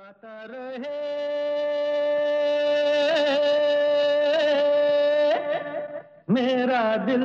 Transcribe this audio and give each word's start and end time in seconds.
गाता 0.00 0.44
रहे। 0.50 0.98
मेरा 6.30 6.96
दिल। 6.96 7.24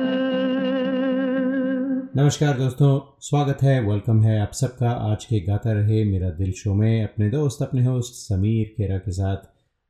नमस्कार 2.16 2.58
दोस्तों, 2.58 3.16
स्वागत 3.20 3.62
है 3.62 3.80
वेलकम 3.80 4.22
है 4.22 4.40
आप 4.40 4.52
सबका। 4.52 4.90
आज 4.90 5.24
के 5.24 5.40
गाता 5.40 5.72
रहे 5.72 6.04
मेरा 6.04 6.30
दिल 6.30 6.52
शो 6.52 6.74
में 6.74 7.04
अपने 7.04 7.30
दोस्त, 7.30 7.62
अपने 7.62 7.84
होस्ट 7.84 8.14
समीर 8.14 8.74
खेरा 8.76 8.98
के 8.98 9.12
साथ। 9.12 9.36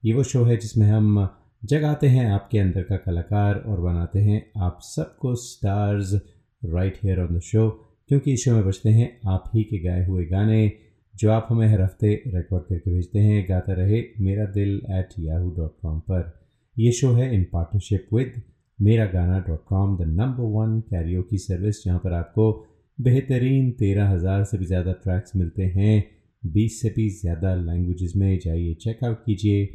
ये 0.05 0.15
वो 0.15 0.23
शो 0.23 0.45
है 0.45 0.57
जिसमें 0.57 0.87
हम 0.87 1.29
जगाते 1.65 2.07
हैं 2.07 2.31
आपके 2.31 2.59
अंदर 2.59 2.83
का 2.83 2.97
कलाकार 2.97 3.55
और 3.55 3.81
बनाते 3.81 4.19
हैं 4.19 4.51
आप 4.57 4.79
सबको 4.81 5.35
stars 5.35 6.15
right 6.65 6.99
here 7.05 7.21
on 7.21 7.37
the 7.37 7.41
show 7.41 7.71
क्योंकि 8.09 8.33
इस 8.33 8.45
शो 8.45 8.53
में 8.53 8.67
बचते 8.67 8.91
हैं 8.91 9.21
आप 9.27 9.45
ही 9.55 9.63
के 9.63 9.79
गाए 9.79 10.07
हुए 10.07 10.25
गाने। 10.25 10.86
जो 11.17 11.31
आप 11.31 11.47
हमें 11.51 11.67
हर 11.69 11.81
हफ़्ते 11.83 12.15
रिकॉर्ड 12.27 12.65
करके 12.65 12.91
भेजते 12.91 13.19
हैं, 13.19 13.45
गाता 13.49 13.73
रहे 13.75 14.03
मेरा 14.21 14.45
दिल 14.53 14.81
एट 14.91 15.15
याहू 15.19 15.51
डॉट 15.57 15.77
कॉम 15.83 16.01
पर। 16.01 16.33
यह 16.77 16.93
शो 16.93 17.13
है 17.13 17.35
इन 17.35 17.45
partnership 17.53 18.09
with 18.15 18.43
Mera 18.79 19.07
Gana 19.13 19.39
dot 19.41 19.65
com 19.69 19.97
the 19.97 20.07
number 20.11 20.51
one 20.53 20.81
karaoke 20.91 21.23
की 21.23 21.39
सर्विस 21.39 21.85
जहाँ 21.85 21.99
पर 21.99 22.13
आपको 22.13 22.51
बेहतरीन 22.99 23.71
तेरह 23.79 24.09
हज़ार 24.11 24.45
से 24.45 24.59
भी 24.59 24.67
ज़्यादा 24.67 24.93
ट्रैक्स 25.03 25.37
मिलते 25.37 25.65
हैं। 25.77 26.05
बीस 26.43 26.81
से 26.83 26.91
भी 26.97 27.09
ज़्यादा 27.13 27.55
लैंग्वेजेस 27.55 28.13
में 28.17 28.39
जाइए 28.45 28.75
चेकआउट 28.75 29.25
कीजिए 29.27 29.69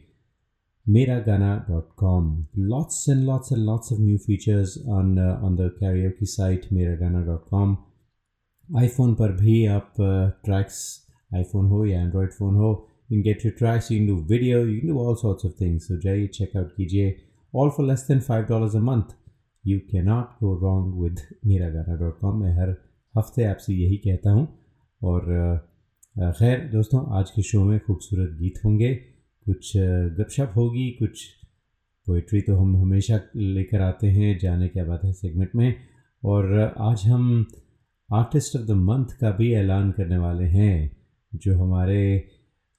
Mera 0.85 1.19
Gana 1.19 1.55
dot 1.69 1.89
com 1.97 2.45
lots 2.59 3.05
and 3.09 3.23
lots 3.23 3.51
and 3.51 3.61
lots 3.61 3.91
of 3.93 3.99
new 4.01 4.17
features 4.17 4.77
on 4.89 5.17
on 5.19 5.55
the 5.55 5.69
karaoke 5.79 6.09
की 6.19 6.25
साइट 6.27 6.65
मेरा 6.73 6.95
गाना 6.95 7.21
डॉट 7.25 7.45
कॉम 7.49 7.77
आईफोन 8.69 9.13
पर 9.15 9.31
भी 9.37 9.65
आप 9.67 9.93
ट्रैक्स 10.45 10.79
आईफोन 11.35 11.65
हो 11.65 11.85
या 11.85 12.01
एंड्रॉयड 12.01 12.31
फ़ोन 12.31 12.55
हो 12.55 12.69
you 13.11 13.17
in 13.17 13.23
get 13.23 13.45
you 13.45 13.51
tracks 13.57 13.91
you 13.91 14.05
do 14.07 14.15
video 14.31 14.65
you 14.65 14.79
do 14.83 14.99
all 14.99 15.15
sorts 15.15 15.45
of 15.45 15.53
things 15.61 15.87
so 15.87 15.97
जाइए 16.01 16.27
चेकआउट 16.27 16.71
कीजिए 16.77 17.15
all 17.53 17.69
for 17.69 17.85
less 17.87 18.05
than 18.07 18.19
five 18.19 18.45
dollars 18.45 18.75
a 18.75 18.79
month 18.91 19.15
you 19.65 19.79
can 19.91 20.05
not 20.05 20.39
go 20.43 20.53
wrong 20.61 21.01
with 21.03 21.19
Mera 21.45 21.69
Gana 21.69 21.95
dot 21.95 22.19
com 22.19 22.41
मैं 22.41 22.53
हर 22.57 22.75
हफ़्ते 23.15 23.43
आपसे 23.43 23.73
यही 23.73 23.97
कहता 23.97 24.31
हूँ। 24.31 24.47
और 25.01 25.21
खैर, 26.15 26.59
दोस्तों, 26.71 26.99
आज 27.17 27.29
के 27.31 27.41
शो 27.41 27.63
में 27.63 27.79
खूबसूरत 27.79 28.37
गीत 28.39 28.59
होंगे। 28.65 28.93
कुछ 29.45 29.71
गपशप 30.17 30.53
होगी, 30.55 30.89
कुछ 30.89 31.23
पोइट्री 32.07 32.41
तो 32.41 32.55
हम 32.55 32.75
हमेशा 32.77 33.19
लेकर 33.35 33.81
आते 33.81 34.07
हैं, 34.07 34.37
जाने 34.39 34.67
क्या 34.67 34.85
बात 34.85 35.03
है 35.05 35.11
सेगमेंट 35.13 35.55
में। 35.55 35.75
और 36.23 36.73
आज 36.79 37.03
हम 37.07 37.45
आर्टिस्ट 38.09 38.55
ऑफ़ 38.55 38.65
द 38.67 38.71
मंथ 38.71 39.15
का 39.21 39.31
भी 39.31 39.53
ऐलान 39.53 39.91
करने 39.91 40.17
वाले 40.17 40.45
हैं। 40.47 41.00
जो 41.31 41.57
हमारे 41.57 42.29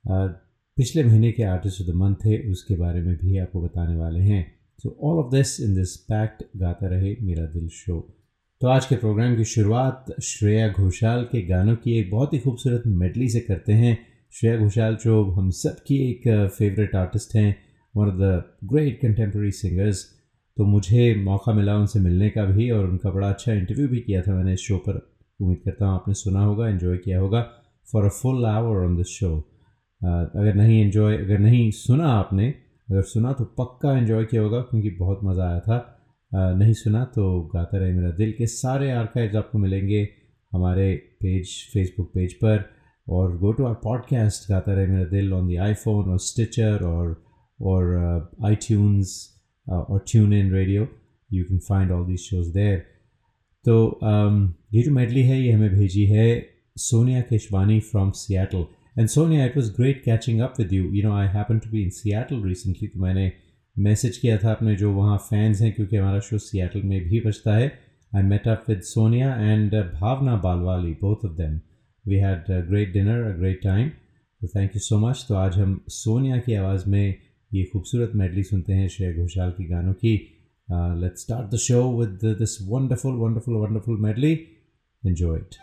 पिछले 0.04 1.02
महीने 1.04 1.30
के 1.32 1.42
आर्टिस्ट 1.44 1.80
ऑफ़ 1.80 1.88
द 1.88 1.94
मंथ 1.94 2.14
थे, 2.16 2.50
उसके 2.50 2.76
बारे 2.76 3.00
में 3.02 3.16
भी 3.16 3.38
आपको 3.38 3.60
बताने 3.62 3.96
वाले 3.96 4.20
हैं। 4.20 4.44
So 4.78 4.96
all 5.02 5.18
of 5.18 5.30
this 5.30 5.60
in 5.60 5.74
this 5.74 5.96
pact 6.04 6.42
Gaata 6.56 6.86
Rahe 6.86 7.16
Mera 7.22 7.44
दिल 7.48 7.68
शो। 7.68 8.00
तो 8.60 8.68
आज 8.68 8.86
के 8.86 8.96
प्रोग्राम 8.96 9.36
की 9.36 9.44
शुरुआत 9.44 10.14
श्रेया 10.22 10.68
घोषाल 10.70 11.24
के 11.24 11.42
गानों 11.42 11.76
की 11.76 11.98
एक 11.98 12.10
बहुत 12.10 12.32
ही 12.34 12.38
खूबसूरत 12.38 12.82
मेडली 12.86 13.28
से 13.28 13.40
करते 13.40 13.72
हैं। 13.74 13.98
श्रेया 14.32 14.56
घोषाल 14.58 14.96
जो 15.04 15.22
हम 15.30 15.50
सब 15.52 15.76
की 15.86 15.96
एक 16.10 16.28
फेवरेट 16.48 16.94
आर्टिस्ट 16.96 17.34
हैं 17.36 17.56
one 17.94 18.08
of 18.08 18.16
the 18.16 18.42
great 18.72 19.00
contemporary 19.00 19.50
singers 19.52 20.04
तो 20.56 20.64
मुझे 20.64 21.14
मौका 21.24 21.52
मिला 21.52 21.76
उनसे 21.76 22.00
मिलने 22.00 22.28
का 22.30 22.44
भी 22.44 22.70
और 22.70 22.88
उनका 22.88 23.10
बड़ा 23.10 23.28
अच्छा 23.28 23.52
इंटरव्यू 23.52 23.88
भी 23.88 24.00
किया 24.00 24.22
था 24.22 24.34
मैंने। 24.34 24.52
इस 24.52 24.60
शो 24.60 24.76
पर 24.78 25.00
उम्मीद 25.40 25.58
करता 25.64 25.86
हूँ 25.86 25.94
आपने 25.94 26.14
सुना 26.14 26.40
होगा 26.40 26.68
इन्जॉय 26.68 26.96
किया 26.96 27.20
होगा। 27.20 27.40
For 27.92 28.04
a 28.04 28.08
full 28.08 28.46
hour 28.46 28.84
on 28.84 28.96
this 28.96 29.06
show 29.06 29.38
अगर 30.04 30.54
नहीं 30.54 30.82
इन्जॉय 30.82 31.16
अगर 31.16 31.38
नहीं 31.38 31.70
सुना 31.70 32.06
आपने 32.06 32.48
अगर 32.90 33.02
सुना 33.02 33.32
तो 33.32 33.44
पक्का 33.44 33.98
इन्जॉय 33.98 34.24
किया 34.24 34.42
होगा 34.42 34.60
क्योंकि 34.60 34.90
बहुत 34.90 35.20
मज़ा 35.24 35.50
आया 35.50 35.60
था। 35.60 35.98
Uh, 36.36 36.58
नहीं 36.58 36.72
सुना 36.72 37.04
तो 37.04 37.50
गाता 37.54 37.78
रहे 37.78 37.92
मेरा 37.92 38.10
दिल 38.10 38.32
के 38.32 38.46
सारे 38.46 38.90
आर्काइव्स 38.90 39.34
आपको 39.34 39.58
मिलेंगे 39.58 40.08
हमारे 40.52 40.96
पेज 40.96 41.48
फेसबुक 41.72 42.10
पेज 42.14 42.34
पर 42.34 42.70
और 43.08 43.36
go 43.38 43.52
to 43.52 43.64
our 43.64 43.74
podcast 43.74 44.50
Gaata 44.50 44.72
Rahe 44.72 44.86
Mera 44.86 45.04
Dil 45.04 45.32
on 45.32 45.48
the 45.48 45.56
iPhone 45.56 46.04
और 46.04 46.18
स्टिचर 46.18 46.84
और 46.84 47.24
और 47.60 47.94
आई 48.44 48.54
ट्यून्स 48.54 49.34
और 49.70 50.04
tune 50.08 50.32
in 50.32 50.52
radio 50.52 50.88
you 51.32 51.44
can 51.44 51.58
find 51.58 51.90
all 51.90 52.06
these 52.06 52.18
shows 52.18 52.54
there 52.54 52.78
तो 53.64 53.98
um, 54.04 54.52
ये 54.72 54.82
जो 54.82 54.92
मेडली 54.92 55.22
है 55.22 55.42
ये 55.42 55.52
हमें 55.52 55.70
भेजी 55.70 56.06
है 56.06 56.51
Sonia 56.76 57.22
Keshwani 57.22 57.82
from 57.82 58.12
Seattle. 58.14 58.68
And 58.96 59.10
Sonia, 59.10 59.44
it 59.44 59.56
was 59.56 59.70
great 59.70 60.04
catching 60.04 60.40
up 60.40 60.58
with 60.58 60.72
you. 60.72 60.90
You 60.90 61.02
know, 61.02 61.12
I 61.12 61.26
happened 61.26 61.62
to 61.62 61.68
be 61.68 61.82
in 61.82 61.90
Seattle 61.90 62.42
recently, 62.42 62.88
तो 62.88 63.00
मैंने 63.00 63.32
मैसेज 63.76 64.16
किया 64.16 64.36
था 64.38 64.50
अपने 64.52 64.74
जो 64.76 64.92
वहाँ 64.92 65.16
फैंस 65.18 65.60
हैं 65.60 65.72
क्योंकि 65.72 65.96
हमारा 65.96 66.20
शो 66.20 66.38
सियाटल 66.38 66.82
में 66.82 67.00
भी 67.04 67.20
बचता 67.20 67.54
है। 67.56 67.72
I 68.16 68.22
met 68.22 68.48
up 68.48 68.64
with 68.68 68.80
Sonia 68.82 69.34
and 69.42 69.74
Bhavna 69.92 70.36
Balwali 70.36 70.92
both 71.02 71.24
of 71.24 71.32
them 71.32 71.60
we 72.06 72.16
had 72.16 72.44
great 72.68 72.92
dinner 72.92 73.22
a 73.24 73.36
great 73.36 73.62
time 73.62 73.88
तो 73.88 74.48
थैंक 74.48 74.76
यू 74.76 74.80
सो 74.80 74.98
मच 74.98 75.24
तो 75.28 75.34
आज 75.34 75.58
हम 75.58 75.80
सोनिया 75.88 76.38
की 76.46 76.54
आवाज़ 76.54 76.88
में 76.90 77.14
ये 77.54 77.64
खूबसूरत 77.72 78.12
मेडली 78.14 78.42
सुनते 78.42 78.72
हैं 78.72 78.88
श्रेय 78.88 79.14
घोषाल 79.14 79.50
की 79.50 79.64
गानों 79.64 79.92
की। 79.92 80.14
Let's 81.02 81.22
start 81.22 81.54
the 81.54 81.56
show 81.56 81.82
with 82.00 82.18
this 82.38 82.60
wonderful 82.68 83.14
wonderful 83.16 83.54
wonderful 83.54 84.00
medley 84.00 84.32
enjoy 85.06 85.38
it 85.38 85.56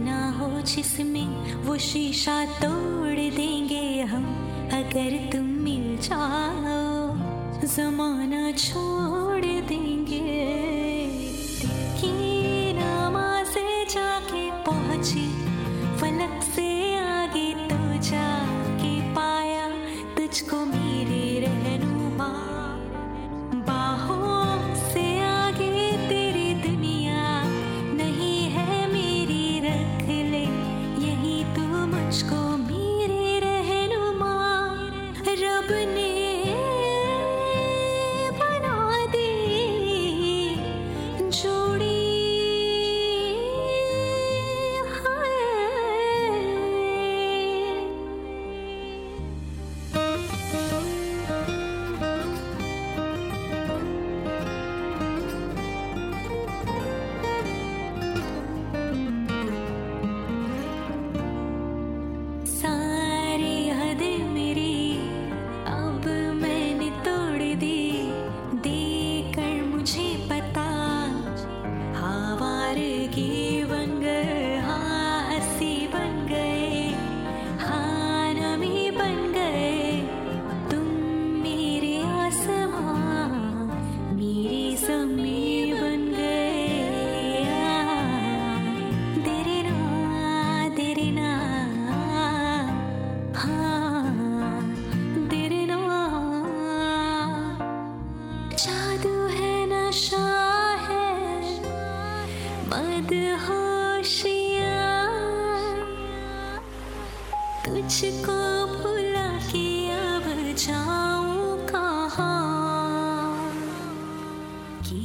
ना 0.00 0.30
हो 0.30 0.60
जिसमें 0.60 1.28
वो 1.62 1.76
शीशा 1.78 2.44
तोड़ 2.44 3.36
देंगे 3.36 4.02
हम। 4.02 4.24
अगर 4.72 5.30
तुम 5.32 5.46
मिल 5.46 5.98
जाओ 5.98 7.66
जमाना 7.66 8.52
छोड़ 8.52 9.17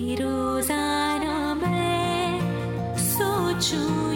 रोज़ाना 0.03 1.53
मैं 1.55 2.39
सोचूं 3.07 4.12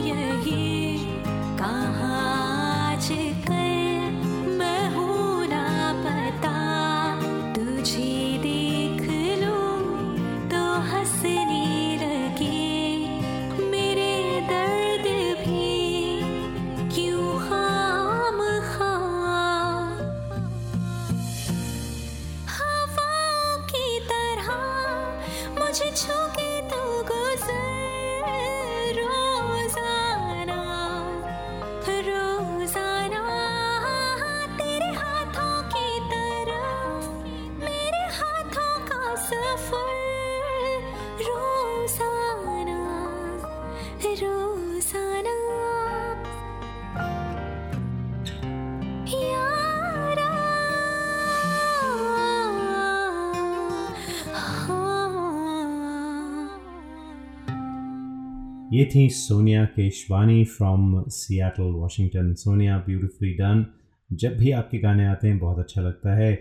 ये 58.78 58.90
थी 58.96 59.10
Sonia 59.10 59.66
Keshwani 59.66 60.44
from 60.46 61.04
Seattle 61.10 61.72
Washington 61.76 62.34
Sonia 62.34 62.78
beautifully 62.78 63.34
done 63.34 63.66
जब 64.14 64.38
भी 64.38 64.52
आपके 64.52 64.78
गाने 64.78 65.06
आते 65.06 65.28
हैं, 65.28 65.40
बहुत 65.40 65.60
अच्छा 65.60 65.82
लगता 65.82 66.16
है। 66.16 66.32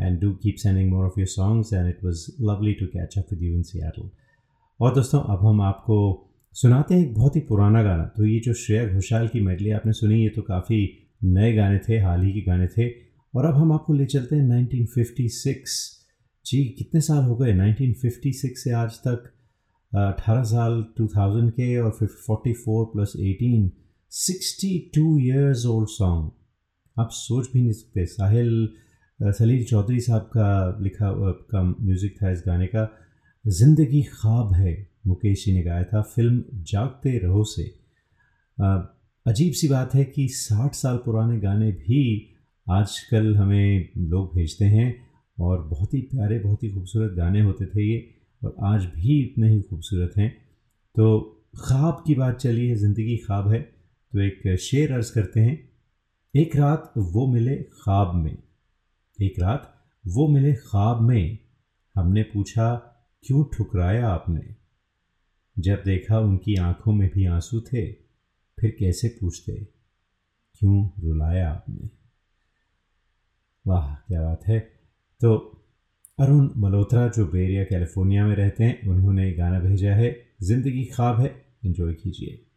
And 0.00 0.20
do 0.20 0.30
keep 0.32 0.54
sending 0.54 0.92
more 0.92 1.04
of 1.04 1.18
your 1.18 1.26
songs 1.26 1.72
and 1.72 1.88
it 1.88 2.04
was 2.04 2.26
lovely 2.40 2.72
to 2.72 2.86
catch 2.86 3.18
up 3.18 3.24
with 3.32 3.42
you 3.42 3.54
in 3.54 3.62
Seattle 3.62 4.10
और 4.80 4.94
दोस्तों, 4.94 5.20
अब 5.20 5.46
हम 5.46 5.60
आपको 5.60 5.98
सुनाते 6.52 6.94
हैं 6.94 7.02
एक 7.02 7.14
बहुत 7.14 7.36
ही 7.36 7.40
पुराना 7.40 7.82
गाना। 7.82 8.04
तो 8.04 8.26
ये 8.26 8.40
जो 8.40 8.54
श्रेया 8.54 8.86
घोषाल 8.94 9.28
की 9.28 9.40
मेडली 9.40 9.70
आपने 9.70 9.92
सुनी, 9.92 10.22
ये 10.22 10.28
तो 10.28 10.42
काफ़ी 10.42 10.98
नए 11.24 11.52
गाने 11.52 11.78
थे, 11.78 11.98
हाल 11.98 12.22
ही 12.22 12.32
के 12.32 12.40
गाने 12.40 12.66
थे। 12.66 12.88
और 13.36 13.44
अब 13.44 13.54
हम 13.54 13.72
आपको 13.72 13.92
ले 13.92 14.06
चलते 14.06 14.36
हैं 14.36 14.48
1956 14.48 15.98
जी, 16.46 16.64
कितने 16.64 17.00
साल 17.00 17.24
हो 17.24 17.36
गए? 17.36 17.52
1956 17.52 18.56
से 18.56 18.72
आज 18.72 18.90
तक। 18.90 19.32
अठारह 19.92 20.42
साल 20.44 20.84
2000 20.98 21.50
के 21.50 21.76
और 21.78 21.90
फिर 21.90 22.08
44 22.20 22.84
प्लस 22.92 23.12
18 23.18 23.70
62 24.12 25.18
इयर्स 25.20 25.66
ओल्ड 25.66 25.88
सॉन्ग 25.88 26.30
आप 26.96 27.10
सोच 27.12 27.48
भी 27.52 27.60
नहीं 27.62 27.72
सकते। 27.72 28.06
साहिल 28.06 28.68
सलील 29.20 29.64
चौधरी 29.64 30.00
साहब 30.00 30.22
का 30.36 30.78
लिखा 30.82 31.10
का 31.50 31.62
म्यूज़िक 31.62 32.16
था 32.22 32.30
इस 32.30 32.42
गाने 32.46 32.66
का। 32.66 32.88
ज़िंदगी 33.44 34.02
ख्वाब 34.02 34.52
है, 34.52 34.74
मुकेश 35.06 35.44
जी 35.44 35.52
ने 35.52 35.62
गाया 35.62 35.84
था। 35.84 36.02
फ़िल्म 36.14 36.42
जागते 36.70 37.18
रहो 37.18 37.44
से। 37.44 37.62
अजीब 39.26 39.52
सी 39.52 39.68
बात 39.68 39.94
है 39.94 40.04
कि 40.04 40.28
60 40.30 40.74
साल 40.74 40.96
पुराने 41.04 41.38
गाने 41.40 41.70
भी 41.72 42.02
आजकल 42.66 43.34
हमें 43.36 43.88
लोग 43.98 44.34
भेजते 44.34 44.64
हैं 44.64 44.94
और 45.38 45.62
बहुत 45.68 45.94
ही 45.94 46.00
प्यारे, 46.00 46.38
बहुत 46.38 46.62
ही 46.62 46.70
खूबसूरत 46.70 47.12
गाने 47.12 47.40
होते 47.40 47.66
थे 47.66 47.82
ये। 47.82 47.98
और 48.42 48.54
आज 48.64 48.84
भी 48.86 49.20
इतने 49.22 49.48
ही 49.50 49.60
खूबसूरत 49.60 50.16
हैं। 50.16 50.30
तो 50.94 51.20
ख्वाब 51.58 52.02
की 52.06 52.14
बात 52.14 52.36
चली 52.36 52.66
है 52.68 52.74
ज़िंदगी 52.74 53.16
ख्वाब 53.16 53.48
है 53.48 53.60
तो 53.60 54.20
एक 54.20 54.56
शेर 54.60 54.92
अर्ज़ 54.92 55.12
करते 55.14 55.40
हैं। 55.40 55.56
एक 56.34 56.56
रात 56.56 56.92
वो 56.98 57.26
मिले 57.26 57.56
ख्वाब 57.56 58.14
में, 58.14 58.36
एक 59.18 59.38
रात 59.38 59.72
वो 60.04 60.26
मिले 60.28 60.52
ख्वाब 60.54 61.00
में, 61.00 61.38
हमने 61.94 62.22
पूछा, 62.22 62.74
क्यों 63.24 63.44
ठुकराया 63.54 64.08
आपने? 64.08 64.42
जब 65.56 65.82
देखा 65.84 66.18
उनकी 66.18 66.54
आँखों 66.56 66.92
में 66.92 67.08
भी 67.08 67.26
आँसू 67.26 67.60
थे, 67.60 67.86
फिर 68.58 68.76
कैसे 68.78 69.08
पूछते, 69.20 69.52
क्यों 70.60 70.88
रुलाया 71.00 71.50
आपने? 71.50 71.90
वाह, 73.66 73.94
क्या 73.94 74.22
बात 74.22 74.46
है। 74.46 74.58
तो 75.20 75.61
अरुण 76.18 76.50
मल्होत्रा, 76.56 77.08
जो 77.08 77.26
बेरिया, 77.26 77.64
कैलिफ़ोर्निया 77.64 78.26
में 78.26 78.36
रहते 78.36 78.64
हैं, 78.64 78.88
उन्होंने 78.88 79.32
गाना 79.32 79.60
भेजा 79.60 79.92
है। 79.94 80.22
ज़िंदगी 80.42 80.84
ख्वाब 80.84 81.20
है। 81.20 81.44
इन्जॉय 81.64 81.92
कीजिए। 81.92 82.51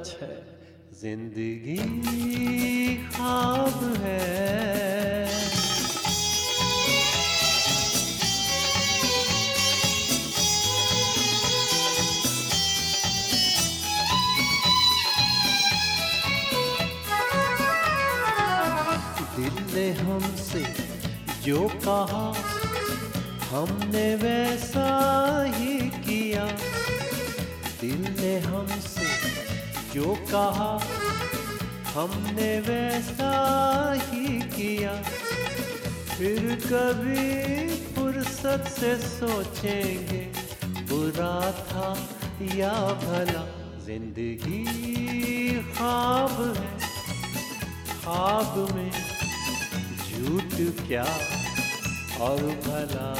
सच 0.00 0.16
है। 0.20 0.34
ज़िंदगी 1.00 1.76
ख्वाब 3.06 3.78
है। 4.02 4.18
दिल 19.36 19.56
ने 19.74 19.90
हमसे 19.98 20.62
जो 21.44 21.68
कहा, 21.84 22.24
हमने 23.50 24.08
वैसा 24.22 24.88
ही 25.54 25.78
किया। 26.06 26.46
दिल 27.80 28.00
ने 28.20 28.38
हमसे 28.40 28.99
जो 29.92 30.14
कहा, 30.30 30.72
हमने 31.94 32.50
वैसा 32.60 33.30
ही 34.02 34.40
किया। 34.50 34.92
फिर 36.10 36.40
कभी 36.64 37.68
फुर्सत 37.86 38.68
से 38.70 38.96
सोचेंगे, 38.98 40.20
बुरा 40.90 41.38
था 41.62 41.88
या 42.54 42.72
भला। 43.02 43.44
ज़िंदगी 43.86 44.64
ख्वाब 45.72 46.36
है, 46.56 46.70
ख्वाब 47.94 48.52
में 48.74 48.90
झूठ 49.98 50.54
क्या 50.86 51.04
और 52.20 52.42
भला 52.66 53.10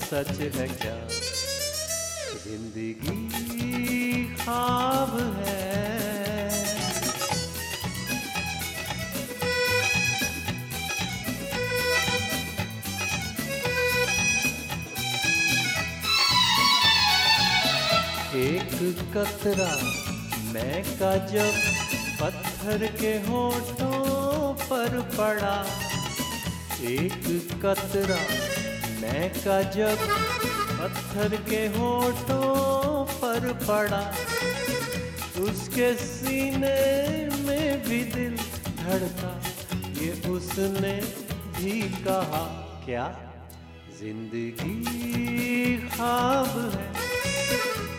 सच 0.00 0.40
है 0.56 0.68
क्या? 0.70 0.96
ज़िंदगी 2.44 3.47
है। 4.48 5.56
एक 18.38 18.72
कतरा 19.16 19.70
मैं 20.52 20.82
का 20.98 21.16
जब 21.26 21.52
पत्थर 22.20 22.86
के 23.00 23.12
होठों 23.28 24.52
पर 24.62 25.00
पड़ा, 25.16 25.56
एक 26.90 27.26
कतरा 27.64 28.20
मैं 29.00 29.30
का 29.30 29.62
जब 29.70 29.98
पत्थर 30.80 31.36
के 31.50 31.66
होठों 31.78 33.04
पर 33.20 33.52
पड़ा। 33.62 34.02
उसके 35.40 35.92
सीने 35.94 36.78
में 37.46 37.82
भी 37.82 38.02
दिल 38.14 38.36
धड़का 38.80 39.32
ये 40.00 40.10
उसने 40.30 40.92
भी 41.58 41.80
कहा। 42.04 42.42
क्या? 42.84 43.06
ज़िंदगी 43.98 45.76
ख्वाब 45.88 46.52
है 46.74 46.86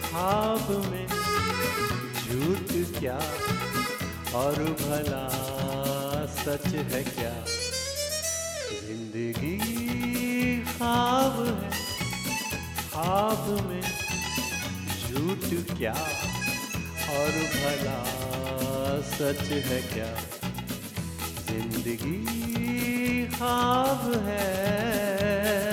ख्वाब 0.09 0.69
में 0.91 1.07
झूठ 2.23 2.71
क्या? 2.99 3.19
और 4.39 4.55
भला 4.81 5.27
सच 6.35 6.67
है 6.93 7.03
क्या? 7.03 7.33
ज़िंदगी 8.87 9.57
ख्वाब 10.71 11.45
है 11.47 11.71
ख्वाब 12.91 13.43
में 13.69 13.81
झूठ 15.01 15.77
क्या? 15.77 15.95
और 17.09 17.31
भला 17.53 17.99
सच 19.09 19.41
है 19.67 19.81
क्या? 19.93 20.11
ज़िंदगी 21.47 23.25
खाब 23.27 24.03
है। 24.25 25.68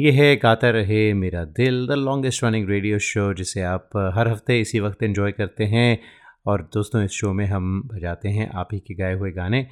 ये 0.00 0.10
है 0.10 0.36
Gaata 0.36 0.68
Rahe 0.70 1.12
Mera 1.14 1.44
Dil 1.56 1.86
the 1.86 1.92
longest 1.92 2.44
running 2.44 2.68
radio 2.68 2.98
show 2.98 3.22
जिसे 3.34 3.62
आप 3.62 3.96
हर 4.14 4.28
हफ़्ते 4.28 4.58
इसी 4.60 4.80
वक्त 4.80 5.02
इन्जॉय 5.02 5.32
करते 5.32 5.64
हैं। 5.64 5.98
और 6.46 6.62
दोस्तों, 6.74 7.02
इस 7.04 7.10
शो 7.10 7.32
में 7.32 7.44
हम 7.46 7.82
बजाते 7.88 8.28
हैं 8.28 8.48
आप 8.50 8.68
ही 8.72 8.78
के 8.78 8.94
गाए 8.94 9.14
हुए 9.14 9.30
गाने। 9.30 9.66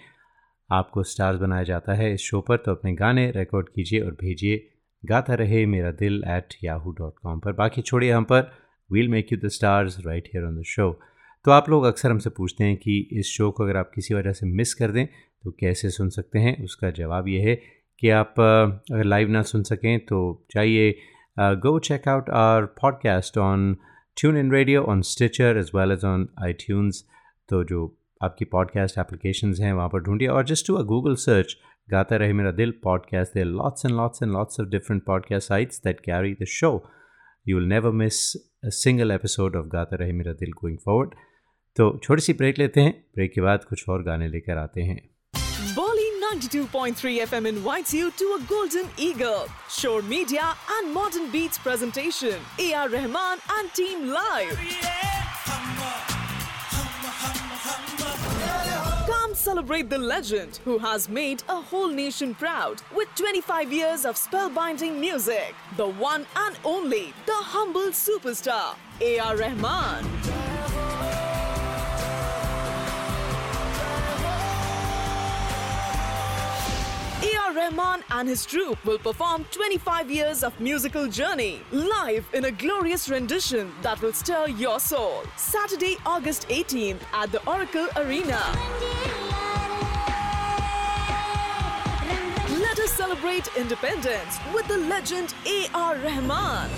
आपको 0.70 1.02
स्टार्स 1.02 1.38
बनाया 1.40 1.62
जाता 1.62 1.94
है 1.94 2.12
इस 2.14 2.20
शो 2.20 2.40
पर 2.40 2.56
तो 2.56 2.73
अपने 2.73 2.92
गाने 2.94 3.30
रिकॉर्ड 3.37 3.68
कीजिए 3.68 4.00
और 4.00 4.11
भेजिए। 4.20 4.61
गाता 5.02 5.35
रहे 5.35 5.64
मेरा 5.66 5.90
दिल 5.94 6.23
एट 6.28 6.54
याहू 6.64 6.92
डॉट 6.99 7.14
कॉम 7.23 7.40
पर। 7.40 7.52
बाकी 7.52 7.82
छोड़िए 7.82 8.12
हम 8.12 8.25
पर। 8.25 8.50
We'll 8.90 9.08
make 9.08 9.32
you 9.32 9.38
the 9.38 9.49
stars 9.50 9.99
right 10.06 10.28
here 10.35 10.47
on 10.47 10.61
the 10.61 10.64
show 10.66 10.90
तो 11.44 11.50
आप 11.50 11.68
लोग 11.70 11.85
अक्सर 11.85 12.11
हमसे 12.11 12.30
पूछते 12.30 12.64
हैं 12.64 12.76
कि 12.76 12.99
इस 13.12 13.26
शो 13.28 13.50
को 13.50 13.64
अगर 13.64 13.76
आप 13.76 13.90
किसी 13.94 14.14
वजह 14.14 14.32
से 14.32 14.47
मिस 14.47 14.75
कर 14.75 14.90
दें 14.90 15.06
तो 15.06 15.50
कैसे 15.61 15.90
सुन 15.90 16.08
सकते 16.11 16.38
हैं? 16.38 16.56
उसका 16.64 16.90
जवाब 16.92 17.28
ये 17.28 17.40
है 17.40 17.61
कि 18.00 18.10
आप 18.10 18.34
अगर 18.92 19.04
लाइव 19.04 19.28
ना 19.28 19.42
सुन 19.42 19.62
सकें 19.62 20.00
तो 20.00 20.46
चाहिए 20.50 20.98
go 21.40 21.78
check 21.78 22.08
out 22.08 22.30
our 22.30 22.64
podcast 22.66 23.38
on 23.38 23.76
tune 24.16 24.36
in 24.36 24.52
radio 24.52 24.82
on 24.82 25.02
Stitcher 25.02 25.56
as 25.58 25.70
well 25.74 25.92
as 25.92 26.04
on 26.04 26.28
I 26.42 26.52
तो 27.48 27.64
जो 27.64 27.96
आपकी 28.22 28.44
पॉडकास्ट 28.44 28.98
एप्लीकेशन 28.98 29.54
हैं, 29.62 29.72
वहाँ 29.72 29.88
पर 29.88 30.00
ढूंढिए 30.00 30.28
और 30.28 30.44
just 30.44 30.66
do 30.66 30.74
a 30.74 30.82
Google 30.82 31.14
search 31.14 31.56
Gaata 31.90 32.16
Rahe 32.16 32.32
Mera 32.32 32.50
Dil 32.50 32.74
podcast 32.82 33.34
there 33.34 33.46
lots 33.46 33.84
and 33.86 33.94
lots 33.94 34.22
and 34.22 34.32
lots 34.32 34.60
of 34.60 34.68
different 34.68 35.04
podcast 35.04 35.48
sites 35.48 35.82
that 35.84 36.00
carry 36.00 36.34
the 36.34 36.44
show 36.44 36.90
you 37.48 37.58
will 37.58 37.68
never 37.68 37.90
miss 37.90 38.36
a 38.64 38.68
single 38.68 39.10
episode 39.10 39.56
of 39.56 39.66
Gaata 39.66 39.96
Rahe 39.96 40.12
Mera 40.12 40.32
दिल 40.32 40.52
going 40.52 40.78
forward 40.78 41.10
तो 41.76 41.98
छोटी 41.98 42.22
सी 42.22 42.32
break 42.32 42.58
लेते 42.58 42.80
हैं। 42.80 43.04
Break 43.14 43.32
के 43.32 43.40
बाद 43.40 43.64
कुछ 43.64 43.88
और 43.88 44.02
गाने 44.02 44.28
लेकर 44.28 44.56
आते 44.56 44.82
हैं। 44.82 45.08
92.3 46.35 47.20
FM 47.20 47.49
invites 47.49 47.94
you 47.94 48.11
to 48.11 48.25
a 48.38 48.42
Golden 48.47 48.87
Eagle, 48.99 49.47
Shore 49.70 50.02
Media 50.02 50.54
and 50.73 50.92
Modern 50.92 51.30
Beats 51.30 51.56
presentation. 51.56 52.38
A.R. 52.58 52.90
Rahman 52.90 53.38
and 53.50 53.73
Team 53.73 54.08
Live. 54.08 54.58
Come 59.06 59.35
celebrate 59.35 59.88
the 59.88 59.97
legend 59.97 60.61
who 60.66 60.76
has 60.76 61.08
made 61.08 61.42
a 61.49 61.62
whole 61.62 61.88
nation 61.88 62.35
proud 62.35 62.82
with 62.94 63.08
25 63.14 63.73
years 63.73 64.04
of 64.04 64.16
spellbinding 64.16 65.00
music. 65.00 65.54
The 65.78 65.88
one 65.88 66.26
and 66.37 66.58
only, 66.62 67.14
the 67.25 67.32
humble 67.32 67.88
superstar, 67.88 68.76
A.R. 69.00 69.35
Rahman. 69.35 70.47
A.R. 77.48 77.54
Rahman 77.54 78.04
and 78.10 78.28
his 78.28 78.44
troupe 78.44 78.84
will 78.84 78.98
perform 78.98 79.44
25 79.52 80.10
years 80.10 80.44
of 80.44 80.58
musical 80.60 81.06
journey 81.06 81.60
live 81.72 82.28
in 82.34 82.44
a 82.44 82.50
glorious 82.50 83.08
rendition 83.08 83.72
that 83.80 84.02
will 84.02 84.12
stir 84.12 84.48
your 84.48 84.78
soul. 84.78 85.22
Saturday, 85.36 85.96
August 86.04 86.46
18th 86.48 87.00
at 87.14 87.32
the 87.32 87.42
Oracle 87.48 87.88
Arena. 87.96 88.42
Let 92.60 92.78
us 92.80 92.92
celebrate 92.92 93.48
independence 93.56 94.38
with 94.52 94.68
the 94.68 94.76
legend 94.76 95.34
A.R. 95.46 95.96
Rahman. 95.96 96.68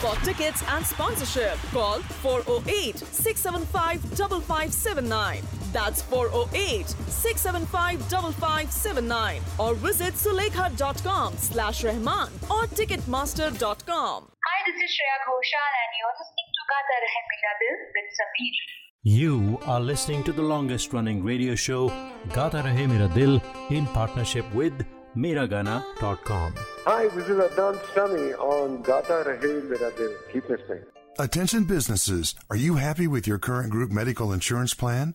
For 0.00 0.16
tickets 0.24 0.64
and 0.68 0.84
sponsorship, 0.84 1.58
call 1.70 2.00
408 2.00 2.98
675 2.98 4.00
5579. 4.00 5.65
That's 5.76 6.00
408 6.00 6.88
675 6.88 8.00
5579. 8.08 9.42
Or 9.58 9.74
visit 9.74 10.14
sulekha.com 10.14 11.36
slash 11.36 11.84
Rahman 11.84 12.30
or 12.48 12.62
ticketmaster.com. 12.78 14.18
Hi, 14.46 14.58
this 14.66 14.76
is 14.84 14.90
Shreya 14.96 15.18
Ghoshal, 15.26 15.72
and 15.82 15.90
you're 15.98 16.16
listening 16.20 16.48
to 16.56 16.62
Gata 16.72 16.96
Rahe 17.04 17.20
Mera 17.28 17.52
Dil 17.60 17.76
with 17.96 18.08
Sameer. 18.18 18.56
You 19.02 19.58
are 19.66 19.80
listening 19.80 20.24
to 20.24 20.32
the 20.32 20.40
longest 20.40 20.94
running 20.94 21.22
radio 21.22 21.54
show 21.54 21.88
Gata 22.32 22.62
Rahe 22.64 22.88
Mera 22.88 23.08
Dil 23.08 23.42
in 23.68 23.84
partnership 23.88 24.46
with 24.54 24.72
Miragana.com. 25.14 26.54
Hi, 26.86 27.08
this 27.08 27.28
is 27.28 27.38
Adnan 27.50 27.78
Sami 27.94 28.32
on 28.32 28.80
Gata 28.80 29.24
Rahe 29.28 29.68
Mera 29.68 29.92
Dil. 29.94 30.14
Keep 30.32 30.48
listening. 30.48 30.84
Attention 31.18 31.64
businesses, 31.64 32.34
are 32.48 32.56
you 32.56 32.76
happy 32.76 33.06
with 33.06 33.26
your 33.26 33.38
current 33.38 33.70
group 33.70 33.90
medical 33.90 34.32
insurance 34.32 34.72
plan? 34.72 35.14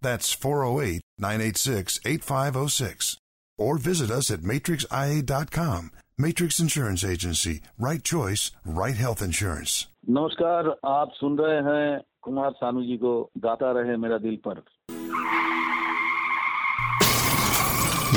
That's 0.00 0.32
408 0.32 1.02
986 1.18 2.00
8506. 2.04 3.16
Or 3.58 3.78
visit 3.78 4.10
us 4.10 4.30
at 4.30 4.40
matrixia.com. 4.40 5.90
Matrix 6.18 6.60
Insurance 6.60 7.04
Agency. 7.04 7.60
Right 7.78 8.02
choice, 8.02 8.50
right 8.64 8.96
health 8.96 9.22
insurance. 9.22 9.86
नमस्कार 10.10 10.68
आप 10.86 11.12
सुन 11.20 11.36
रहे 11.38 11.56
हैं 11.68 12.00
कुमार 12.22 12.50
सानू 12.60 12.82
जी 12.88 12.96
को 13.04 13.12
गाता 13.46 13.72
रहे 13.78 13.96
मेरा 14.04 14.18
दिल 14.26 14.38
पर 14.46 14.62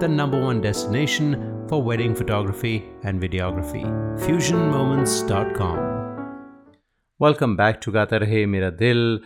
the 0.00 0.08
number 0.08 0.38
one 0.40 0.60
destination 0.60 1.34
for 1.68 1.76
wedding 1.82 2.14
photography 2.14 2.82
and 3.04 3.20
videography. 3.24 3.82
FusionMoments.com. 4.24 5.76
Welcome 7.20 7.56
back 7.56 7.78
to 7.84 7.92
Gaata 7.92 8.16
Rahe 8.16 8.46
Mera 8.46 8.70
दिल 8.70 9.20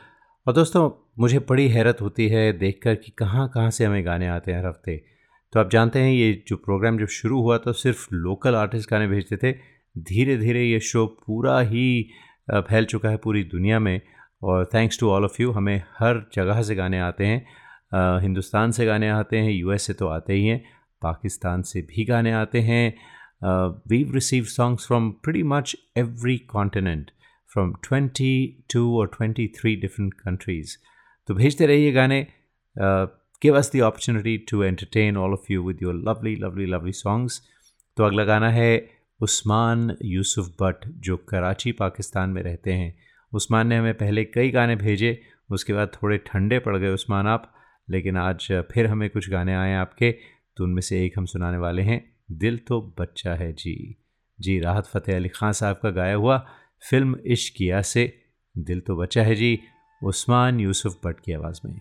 और 0.47 0.53
दोस्तों, 0.55 0.91
मुझे 1.19 1.39
बड़ी 1.39 1.69
हैरत 1.69 2.01
होती 2.01 2.29
है 2.29 2.53
देखकर 2.59 2.95
कि 2.95 3.11
कहाँ 3.11 3.49
कहाँ 3.55 3.71
से 3.71 3.85
हमें 3.85 4.07
गाने 4.07 4.29
आते 4.29 4.53
हैं 4.53 4.59
हर 4.59 4.67
हफ़्ते। 4.67 4.97
तो 5.53 5.61
आप 5.61 5.71
जानते 5.71 5.99
हैं, 5.99 6.13
ये 6.13 6.45
जो 6.49 6.57
प्रोग्राम 6.57 6.99
जब 6.99 7.07
शुरू 7.07 7.41
हुआ 7.43 7.59
तो 7.59 7.73
सिर्फ़ 7.73 8.09
लोकल 8.13 8.55
आर्टिस्ट 8.55 8.91
गाने 8.91 9.07
भेजते 9.07 9.37
थे। 9.37 9.53
धीरे 9.99 10.37
धीरे 10.37 10.65
ये 10.65 10.81
शो 10.81 11.07
पूरा 11.07 11.61
ही 11.61 12.11
फैल 12.51 12.85
चुका 12.85 13.09
है 13.09 13.17
पूरी 13.17 13.45
दुनिया 13.45 13.79
में। 13.79 14.01
और 14.43 14.65
thanks 14.75 15.01
to 15.01 15.11
all 15.11 15.25
of 15.25 15.43
you 15.43 15.51
हमें 15.53 15.83
हर 15.99 16.31
जगह 16.35 16.63
से 16.63 16.75
गाने 16.75 16.99
आते 17.01 17.27
हैं। 17.27 17.47
हिंदुस्तान 17.93 18.71
से 18.71 18.87
गाने 18.87 19.09
आते 19.09 19.39
हैं 19.39 19.51
यूएस 19.51 19.83
से 19.83 19.93
तो 19.93 20.07
आते 20.09 20.33
ही 20.33 20.47
हैं, 20.47 20.63
पाकिस्तान 21.03 21.63
से 21.63 21.81
भी 21.83 22.05
गाने 22.05 22.33
आते 22.33 22.61
हैं। 22.61 22.95
We 23.89 24.03
receive 24.15 24.45
songs 24.47 24.87
from 24.87 25.11
pretty 25.25 25.43
much 25.45 25.77
every 25.97 26.37
continent 26.49 27.11
from 27.51 27.73
22 27.85 28.77
और 28.97 29.11
23 29.11 29.77
डिफरेंट 29.81 30.15
कंट्रीज़ 30.15 30.77
तो 31.29 31.35
भेजते 31.35 31.67
रहिए 31.67 31.93
गाने। 31.93 32.27
Give 33.43 33.57
us 33.59 33.71
the 33.75 33.81
opportunity 33.83 34.37
to 34.51 34.63
entertain 34.63 35.17
all 35.17 35.33
of 35.33 35.53
you 35.53 35.63
with 35.63 35.83
your 35.83 35.95
lovely 36.09 36.35
lovely 36.37 36.67
lovely 36.67 36.93
songs 36.95 37.41
तो 37.97 38.05
अगला 38.05 38.25
गाना 38.25 38.51
है 38.51 38.89
उस्मान 39.21 39.97
यूसुफ 40.05 40.49
भट्ट, 40.61 40.85
जो 40.89 41.17
कराची, 41.29 41.73
पाकिस्तान 41.73 42.31
में 42.31 42.43
रहते 42.43 42.73
हैं। 42.73 42.95
उस्मान 43.33 43.67
ने 43.69 43.77
हमें 43.77 43.95
पहले 43.95 44.25
कई 44.25 44.51
गाने 44.51 44.77
भेजे, 44.77 45.21
उसके 45.51 45.73
बाद 45.73 45.91
थोड़े 45.95 46.19
ठंडे 46.27 46.59
पड़ 46.59 46.77
गए। 46.77 46.89
उस्मान, 46.89 47.27
आप 47.27 47.53
लेकिन 47.89 48.17
आज 48.17 48.49
फिर 48.73 48.87
हमें 48.87 49.09
कुछ 49.11 49.31
गाने 49.31 49.55
आए 49.55 49.71
हैं 49.71 49.79
आपके 49.79 50.11
तो 50.57 50.65
उनमें 50.65 50.81
से 50.83 51.05
एक 51.07 51.19
हम 51.19 51.27
सुनाने 51.27 51.59
वाले 51.59 51.83
हैं, 51.83 52.01
दिल 52.33 52.59
तो 52.59 52.81
बच्चा 53.01 53.35
है 53.35 53.53
जी। 53.53 53.97
जी, 54.39 54.59
राहत 54.61 54.87
फ़तेह 54.87 55.17
अली 55.17 55.29
ख़ान 55.29 55.53
साहब 55.53 55.81
का 55.83 55.91
गाया 55.91 56.15
हुआ 56.15 56.39
फ़िल्म 56.91 57.17
इश्किया 57.27 57.83
से 57.83 58.13
दिल 58.59 58.81
तो 58.81 58.97
बच्चा 58.97 59.23
है 59.23 59.35
जी, 59.35 59.59
उस्मान 60.03 60.61
यूसुफ 60.61 61.01
भट्ट 61.05 61.21
की 61.21 61.33
आवाज़ 61.33 61.61
में। 61.65 61.81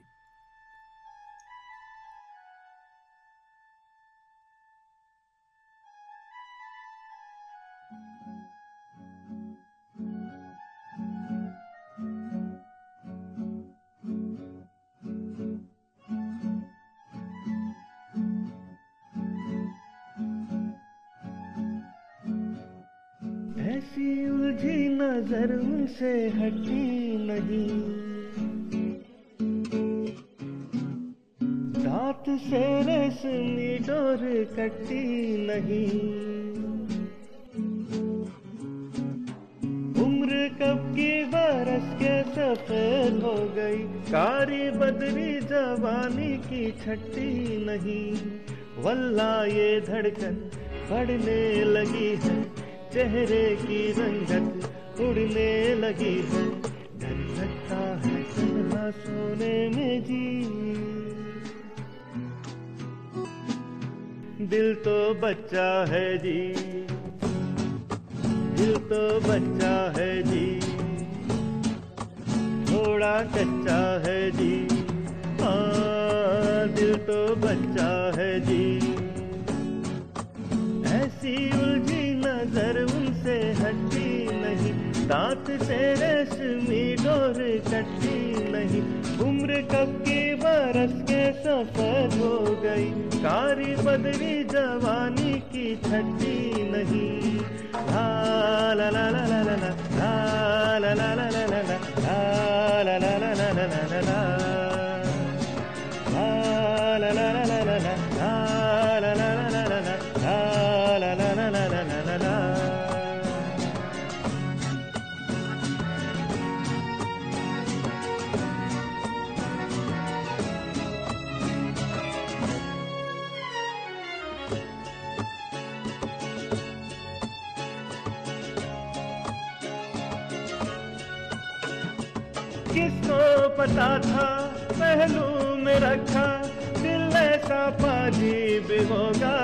पता 133.67 133.87
था, 133.99 134.27
पहलू 134.71 135.55
में 135.55 135.79
रखा, 135.79 136.27
दिल 136.73 137.15
ऐसा 137.17 137.59
पाजीब 137.79 138.71
होगा। 138.91 139.37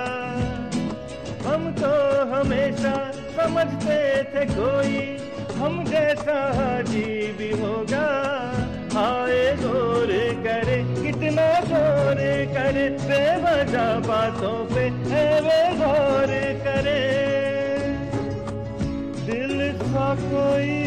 हम 1.45 1.71
तो 1.73 1.91
हमेशा 2.31 2.93
समझते 3.35 3.97
थे 4.33 4.45
कोई, 4.45 5.01
हम 5.57 5.83
जैसा 5.85 6.39
अजीब 6.67 7.41
होगा। 7.61 8.07
आए 9.03 9.43
ज़ोर 9.57 10.13
करे, 10.45 10.77
कितना 11.01 11.49
ज़ोर 11.67 12.23
करे, 12.55 12.89
बेवजह 13.03 13.93
बातों 14.07 14.57
पे 14.65 14.89
वे 15.43 15.59
गौर 15.77 16.33
करे। 16.63 17.01
दिल 19.25 19.71
सा 19.83 20.07
कोई 20.23 20.82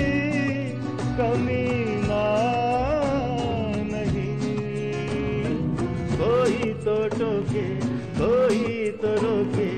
कोई 8.19 8.91
तो 8.91 9.09
रोके, 9.15 9.71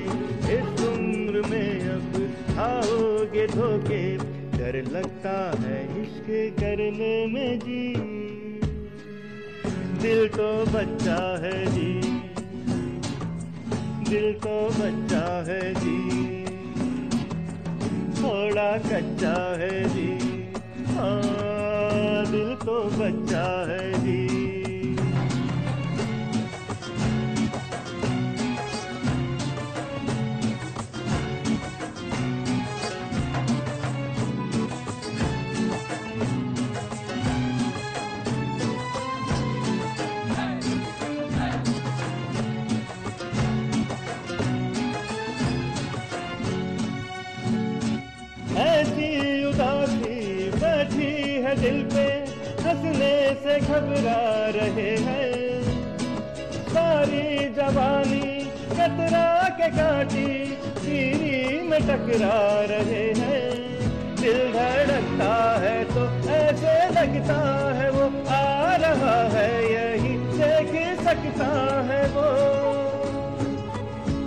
इस 0.53 0.81
उम्र 0.87 1.41
में 1.49 1.89
अब 1.89 2.13
आओगे 2.59 3.47
धोके 3.47 4.03
डर 4.57 4.75
लगता 4.91 5.35
है 5.61 5.79
इश्क 6.01 6.27
करने 6.59 7.27
में 7.27 7.59
जी। 7.59 7.93
दिल 10.01 10.27
तो 10.27 10.49
बच्चा 10.65 11.17
है 11.43 11.65
जी। 11.65 11.91
दिल 14.09 14.33
तो 14.33 14.55
बच्चा 14.79 15.25
है 15.47 15.73
जी। 15.73 15.99
थोड़ा 18.19 18.71
कच्चा 18.87 19.35
है 19.57 19.83
जी। 19.89 20.09
हाँ 20.87 22.25
दिल 22.31 22.55
तो 22.55 22.81
बच्चा 22.99 23.45
है 23.67 23.93
जी। 23.93 24.18
से 53.49 53.59
घबरा 53.59 54.23
रहे 54.55 54.89
हैं। 55.03 55.61
सारी 56.69 57.29
जवानी 57.53 58.27
कतरा 58.71 59.29
के 59.57 59.69
काटी, 59.69 60.27
सीरी 60.77 61.39
में 61.69 61.79
टकरा 61.81 62.37
रहे 62.71 63.05
हैं। 63.19 63.41
दिल 64.21 64.39
धड़कता 64.53 65.33
है 65.61 65.77
तो 65.85 66.05
ऐसे 66.31 66.75
लगता 66.93 67.39
है 67.79 67.89
वो, 67.89 68.05
आ 68.29 68.75
रहा 68.83 69.17
है 69.33 69.49
यही 69.71 70.15
देख 70.37 70.73
सकता 71.01 71.49
है 71.89 72.03
वो। 72.09 72.27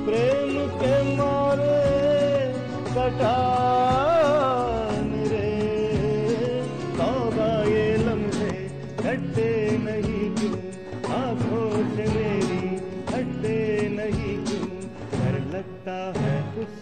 प्रेम 0.06 0.56
के 0.80 0.94
मारे 1.16 1.80
कटान 2.90 4.11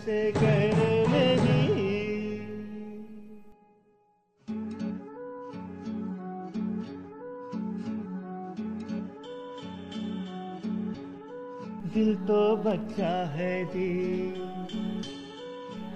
तुझसे 0.00 0.32
कहने 0.32 0.90
दिल 11.94 12.14
तो 12.14 12.56
बच्चा 12.56 13.12
है 13.26 13.64
जी। 13.64 13.88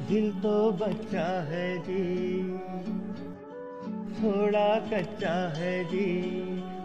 दिल 0.08 0.30
तो 0.42 0.72
बच्चा 0.72 1.26
है 1.42 1.66
जी। 1.78 2.42
थोड़ा 4.14 4.68
कच्चा 4.92 5.34
है 5.56 5.84
जी। 5.84 6.08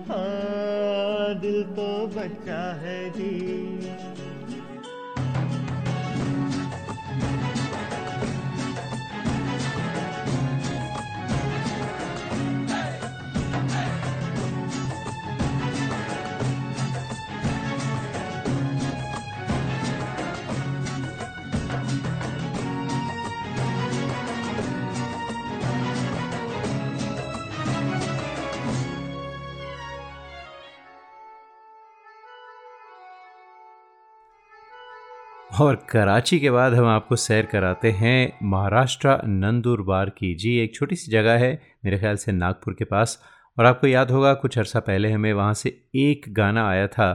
हाँ 0.09 1.39
दिल 1.39 1.63
तो 1.63 2.07
बच्चा 2.07 2.61
है 2.73 3.09
जी। 3.09 4.18
और 35.59 35.75
कराची 35.89 36.39
के 36.39 36.51
बाद 36.51 36.73
हम 36.73 36.85
आपको 36.85 37.15
सैर 37.15 37.45
कराते 37.45 37.89
हैं 37.91 38.39
महाराष्ट्र 38.43 39.15
नंदुरबार 39.25 40.09
की। 40.09 40.33
जी, 40.35 40.55
एक 40.57 40.75
छोटी 40.75 40.95
सी 40.95 41.11
जगह 41.11 41.37
है 41.39 41.51
मेरे 41.85 41.97
ख्याल 41.99 42.15
से 42.15 42.31
नागपुर 42.31 42.73
के 42.73 42.85
पास 42.85 43.17
और 43.57 43.65
आपको 43.65 43.87
याद 43.87 44.11
होगा 44.11 44.33
कुछ 44.33 44.57
अरसा 44.59 44.79
पहले 44.79 45.11
हमें 45.11 45.31
वहाँ 45.33 45.53
से 45.53 45.69
एक 45.97 46.25
गाना 46.29 46.67
आया 46.69 46.87
था 46.87 47.11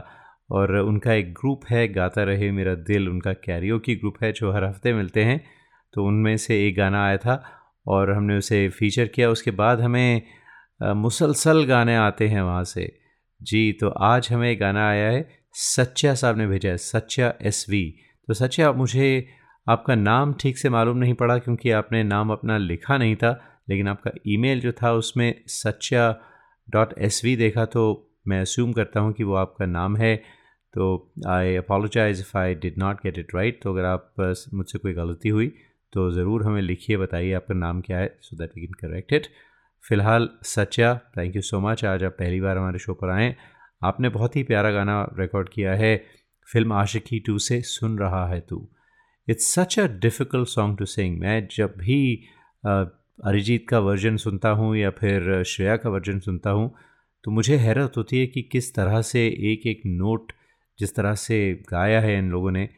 और 0.50 0.76
उनका 0.76 1.12
एक 1.12 1.32
ग्रुप 1.32 1.60
है 1.70 1.86
गाता 1.88 2.22
रहे 2.22 2.50
मेरा 2.50 2.74
दिल, 2.74 3.08
उनका 3.08 3.32
कैरियो 3.32 3.78
की 3.78 3.94
ग्रुप 3.94 4.22
है 4.22 4.32
जो 4.32 4.52
हर 4.52 4.64
हफ़्ते 4.64 4.92
मिलते 4.92 5.24
हैं। 5.24 5.40
तो 5.94 6.04
उनमें 6.04 6.36
से 6.36 6.66
एक 6.66 6.76
गाना 6.76 7.04
आया 7.06 7.16
था 7.16 7.42
और 7.86 8.12
हमने 8.12 8.36
उसे 8.38 8.68
फीचर 8.68 9.06
किया। 9.06 9.30
उसके 9.30 9.50
बाद 9.52 9.80
हमें 9.80 10.22
मुसलसल 10.96 11.64
गाने 11.64 11.96
आते 11.96 12.28
हैं 12.28 12.42
वहाँ 12.42 12.64
से। 12.66 12.92
जी 13.40 13.70
तो 13.72 13.88
आज 13.88 14.28
हमें 14.32 14.56
गाना 14.60 14.88
आया 14.88 15.10
है, 15.10 15.28
सच्चा 15.54 16.14
साहब 16.14 16.38
ने 16.38 16.46
भेजा 16.46 16.70
है, 16.70 16.76
सच्चा 16.78 17.34
एस 17.42 17.66
वी 17.70 17.94
तो 18.28 18.34
सच्चा 18.34 18.70
मुझे 18.72 19.26
आपका 19.66 19.94
नाम 19.94 20.32
ठीक 20.40 20.58
से 20.58 20.68
मालूम 20.68 20.96
नहीं 20.98 21.14
पड़ा 21.14 21.38
क्योंकि 21.38 21.70
आपने 21.72 22.02
नाम 22.04 22.30
अपना 22.32 22.56
लिखा 22.58 22.96
नहीं 22.98 23.16
था, 23.16 23.30
लेकिन 23.70 23.88
आपका 23.88 24.10
ईमेल 24.28 24.60
जो 24.60 24.72
था 24.72 24.92
उसमें 24.92 25.34
सच्चा 25.48 26.10
डॉट 26.68 26.94
एस 26.98 27.20
वी 27.24 27.36
देखा 27.36 27.64
तो 27.66 27.84
मैं 28.28 28.40
अस्यूम 28.40 28.72
करता 28.72 29.00
हूँ 29.00 29.12
कि 29.12 29.24
वो 29.24 29.34
आपका 29.36 29.66
नाम 29.66 29.96
है। 29.96 30.16
तो 30.74 31.12
I 31.28 31.54
apologize 31.56 32.20
if 32.20 32.36
I 32.38 32.54
did 32.56 32.78
not 32.78 33.02
get 33.02 33.18
it 33.18 33.34
right 33.34 33.60
तो 33.62 33.72
अगर 33.72 33.84
आप 33.84 34.14
मुझसे 34.54 34.78
कोई 34.78 34.92
गलती 34.92 35.28
हुई 35.28 35.48
तो 35.92 36.10
ज़रूर 36.12 36.44
हमें 36.44 36.60
लिखिए, 36.62 36.96
बताइए 36.96 37.32
आपका 37.32 37.54
नाम 37.54 37.80
क्या 37.80 37.98
है 37.98 38.16
so 38.22 38.36
that 38.36 38.50
we 38.56 38.62
can 38.62 38.72
correct 38.80 39.12
it 39.12 39.26
फ़िलहाल 39.84 40.28
सच्चा 40.44 40.94
थैंक 41.16 41.36
यू 41.36 41.42
सो 41.42 41.60
मच 41.60 41.84
आज 41.84 42.04
आप 42.04 42.12
पहली 42.18 42.40
बार 42.40 42.58
हमारे 42.58 42.78
शो 42.78 42.94
पर 42.94 43.10
आएँ। 43.10 43.34
आपने 43.82 44.08
बहुत 44.08 44.36
ही 44.36 44.42
प्यारा 44.42 44.70
गाना 44.70 45.02
रिकॉर्ड 45.18 45.48
किया 45.48 45.74
है। 45.74 45.94
फ़िल्म 46.48 46.72
आशिकी 46.72 47.18
टू 47.20 47.38
से 47.38 47.60
सुन 47.62 47.98
रहा 47.98 48.26
है 48.28 48.40
तू। 48.40 48.66
It's 49.28 49.52
such 49.54 49.78
a 49.78 49.86
difficult 50.00 50.48
song 50.48 50.78
to 50.78 50.84
sing 50.86 51.18
मैं 51.20 51.46
जब 51.50 51.74
भी 51.78 52.00
अरिजीत 52.64 53.68
का 53.68 53.78
वर्जन 53.78 54.16
सुनता 54.16 54.48
हूँ 54.50 54.76
या 54.76 54.90
फिर 54.90 55.42
श्रेया 55.46 55.76
का 55.76 55.90
वर्जन 55.90 56.18
सुनता 56.20 56.50
हूँ 56.50 56.72
तो 57.24 57.30
मुझे 57.30 57.56
हैरत 57.56 57.96
होती 57.96 58.18
है 58.20 58.26
कि 58.26 58.42
किस 58.42 58.74
तरह 58.74 59.00
से 59.02 59.26
एक 59.52 59.66
एक 59.66 59.82
नोट 59.86 60.32
जिस 60.78 60.94
तरह 60.94 61.14
से 61.14 61.38
गाया 61.70 62.00
है 62.00 62.16
इन 62.18 62.30
लोगों 62.30 62.50
ने, 62.50 62.68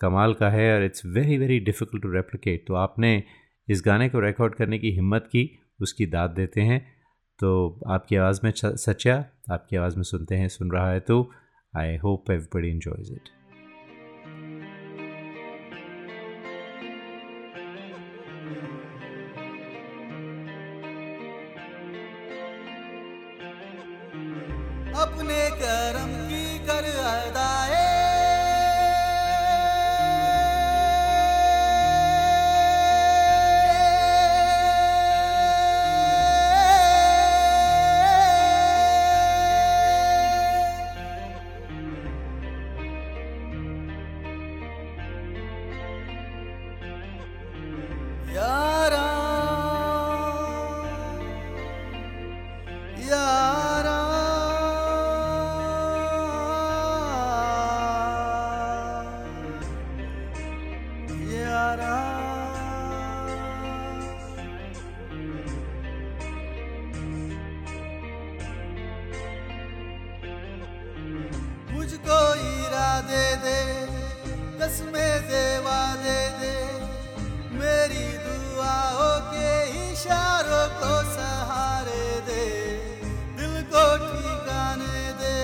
कमाल 0.00 0.34
का 0.34 0.50
है 0.50 0.74
और 0.74 0.84
it's 0.84 1.04
very 1.06 1.38
very 1.38 1.58
difficult 1.60 2.02
to 2.02 2.10
replicate 2.12 2.64
तो 2.68 2.74
आपने 2.74 3.22
इस 3.68 3.82
गाने 3.86 4.08
को 4.08 4.20
रिकॉर्ड 4.20 4.54
करने 4.54 4.78
की 4.78 4.90
हिम्मत 4.90 5.28
की, 5.32 5.50
उसकी 5.80 6.06
दाद 6.06 6.30
देते 6.30 6.60
हैं। 6.60 6.80
तो 7.38 7.80
आपकी 7.88 8.16
आवाज़ 8.16 8.40
में 8.44 8.50
सच्चा, 8.54 9.16
आपकी 9.50 9.76
आवाज़ 9.76 9.96
में 9.96 10.02
सुनते 10.02 10.34
हैं, 10.34 10.48
सुन 10.48 10.70
रहा 10.70 10.90
है 10.90 11.00
तो। 11.00 11.30
I 11.74 11.96
hope 11.96 12.30
everybody 12.30 12.70
enjoys 12.70 13.12
it 13.12 13.28
इरादे 73.16 73.28
दे, 73.44 73.60
कसमें 74.60 75.14
देवा 75.28 75.80
दे 75.96 76.20
दे। 76.40 76.54
मेरी 77.56 78.06
दुआओं 78.24 79.16
के 79.32 79.50
इशारों 79.84 80.66
को 80.80 80.92
सहारे 81.14 82.08
दे, 82.28 82.44
दिल 83.38 83.54
को 83.72 83.84
ठिकाने 84.04 85.00
दे, 85.20 85.36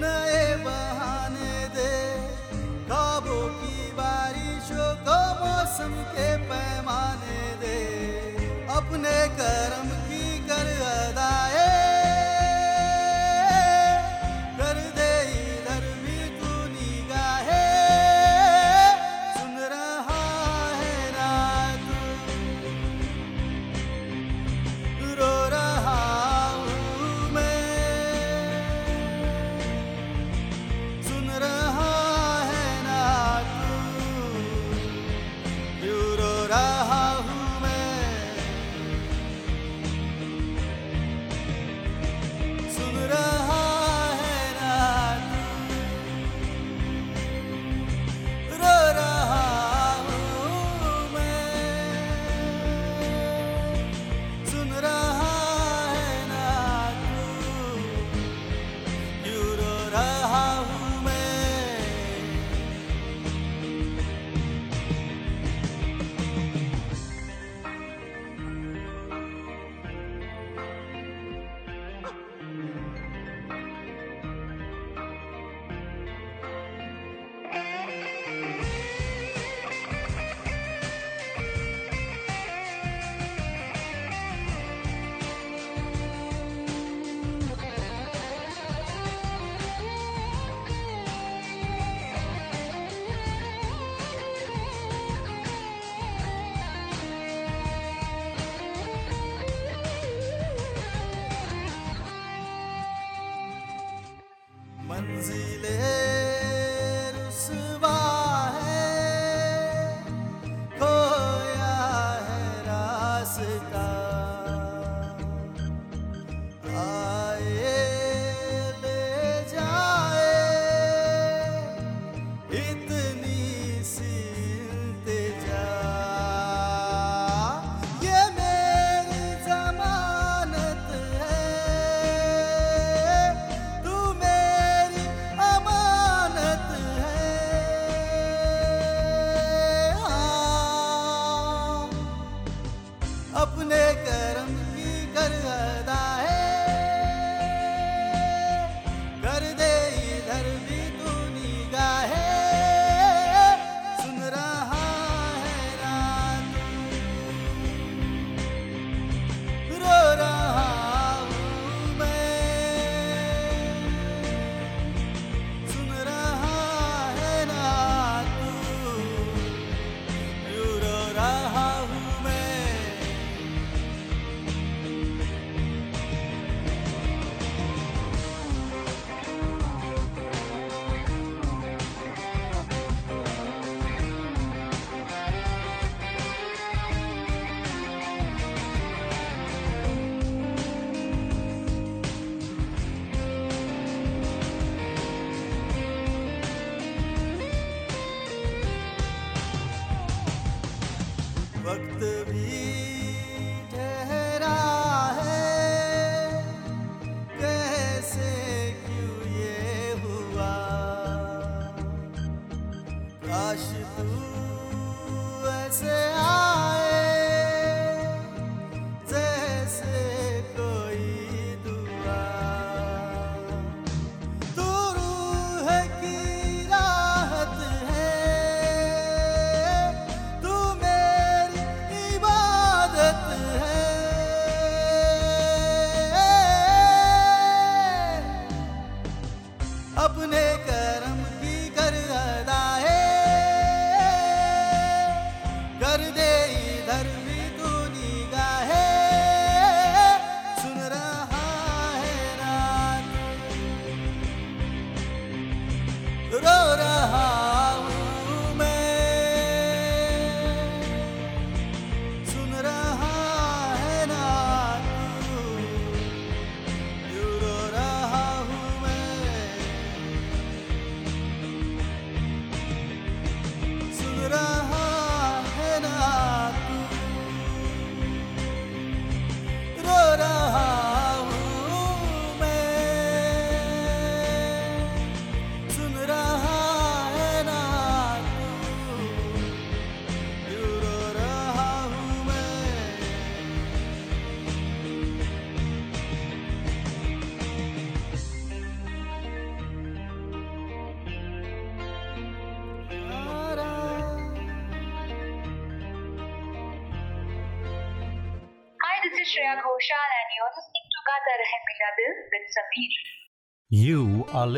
नए 0.00 0.40
बहाने 0.64 1.52
दे। 1.76 1.92
ख्वाबों 2.88 3.44
की 3.60 3.76
बारिशों 3.92 4.90
को 5.04 5.18
मौसम 5.42 5.92
के 6.12 6.28
पैमाने 6.48 7.42
दे, 7.62 7.78
अपने 8.78 9.16
करम 9.36 9.79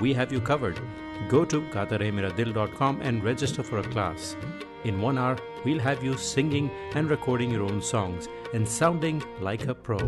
we 0.00 0.12
have 0.14 0.32
you 0.32 0.40
covered. 0.40 0.80
Go 1.28 1.44
to 1.44 1.60
gatarehmeradil.com 1.60 3.00
and 3.02 3.22
register 3.24 3.62
for 3.62 3.78
a 3.78 3.82
class. 3.82 4.36
In 4.84 5.00
one 5.00 5.16
hour, 5.18 5.38
we'll 5.64 5.78
have 5.78 6.02
you 6.04 6.16
singing 6.16 6.70
and 6.94 7.08
recording 7.08 7.50
your 7.50 7.62
own 7.62 7.80
songs 7.80 8.28
and 8.52 8.68
sounding 8.68 9.22
like 9.40 9.66
a 9.66 9.74
pro. 9.74 9.98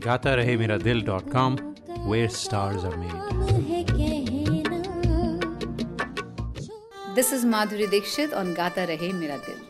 gatarehmeradil.com, 0.00 1.58
where 2.06 2.28
stars 2.28 2.84
are 2.84 2.96
made. 2.96 3.20
This 7.14 7.32
is 7.32 7.44
Madhuri 7.44 7.90
Dixit 7.90 8.32
on 8.32 8.54
Gata 8.54 8.86
Rahe 8.86 9.12
Mera 9.12 9.38
Dil. 9.44 9.69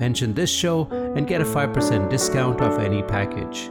Mention 0.00 0.32
this 0.32 0.50
show 0.50 0.86
and 1.16 1.26
get 1.26 1.40
a 1.40 1.44
5% 1.44 2.08
discount 2.08 2.60
off 2.60 2.78
any 2.78 3.02
package. 3.02 3.70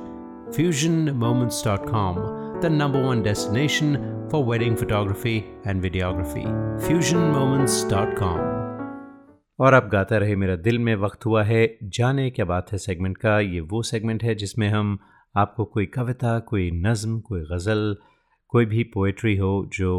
FusionMoments.com, 0.50 2.60
the 2.62 2.70
number 2.70 3.02
one 3.02 3.24
destination 3.24 4.28
for 4.30 4.44
wedding 4.44 4.76
photography 4.76 5.46
and 5.66 5.82
videography. 5.82 6.46
FusionMoments.com. 6.88 8.56
और 9.60 9.74
अब 9.74 9.88
गाता 9.90 10.18
रहे 10.18 10.36
मेरा 10.36 10.56
दिल 10.56 10.80
में 10.80 10.96
वक्त 10.96 11.26
हुआ 11.26 11.44
है 11.44 11.78
जाने 11.84 12.30
क्या 12.30 12.46
बात 12.46 12.72
है 12.72 12.78
सेगमेंट 12.78 13.18
का 13.18 13.40
ये 13.40 13.60
वो 13.72 13.82
सेगमेंट 13.84 14.24
है 14.24 14.36
जिसमें 14.36 14.68
हम 14.70 14.98
आपको 15.36 15.66
कोई 15.66 15.86
कविता 15.96 16.38
कोई 16.50 16.70
नज़म 16.72 17.20
कोई 17.20 17.42
गज़ल 17.52 17.96
कोई 18.54 18.66
भी 18.66 18.84
पोइट्री 18.94 19.36
हो 19.38 19.70
जो 19.74 19.94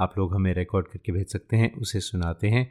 आप 0.00 0.14
लोग 0.18 0.34
हमें 0.34 0.52
रिकॉर्ड 0.54 0.88
करके 0.88 1.12
भेज 1.12 1.32
सकते 1.32 1.56
हैं 1.56 1.72
उसे 1.80 2.00
सुनाते 2.00 2.48
हैं 2.48 2.66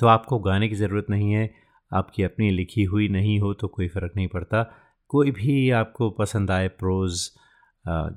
तो 0.00 0.06
आपको 0.06 0.38
गाने 0.38 0.68
की 0.68 0.74
ज़रूरत 0.74 1.06
नहीं 1.10 1.32
है 1.32 1.50
आपकी 1.94 2.22
अपनी 2.22 2.50
लिखी 2.50 2.84
हुई 2.84 3.08
नहीं 3.08 3.38
हो 3.40 3.52
तो 3.54 3.68
कोई 3.68 3.88
फ़र्क 3.88 4.12
नहीं 4.16 4.28
पड़ता। 4.28 4.62
कोई 5.10 5.30
भी 5.30 5.70
आपको 5.70 6.10
पसंद 6.10 6.50
आए 6.50 6.68
prose 6.78 7.28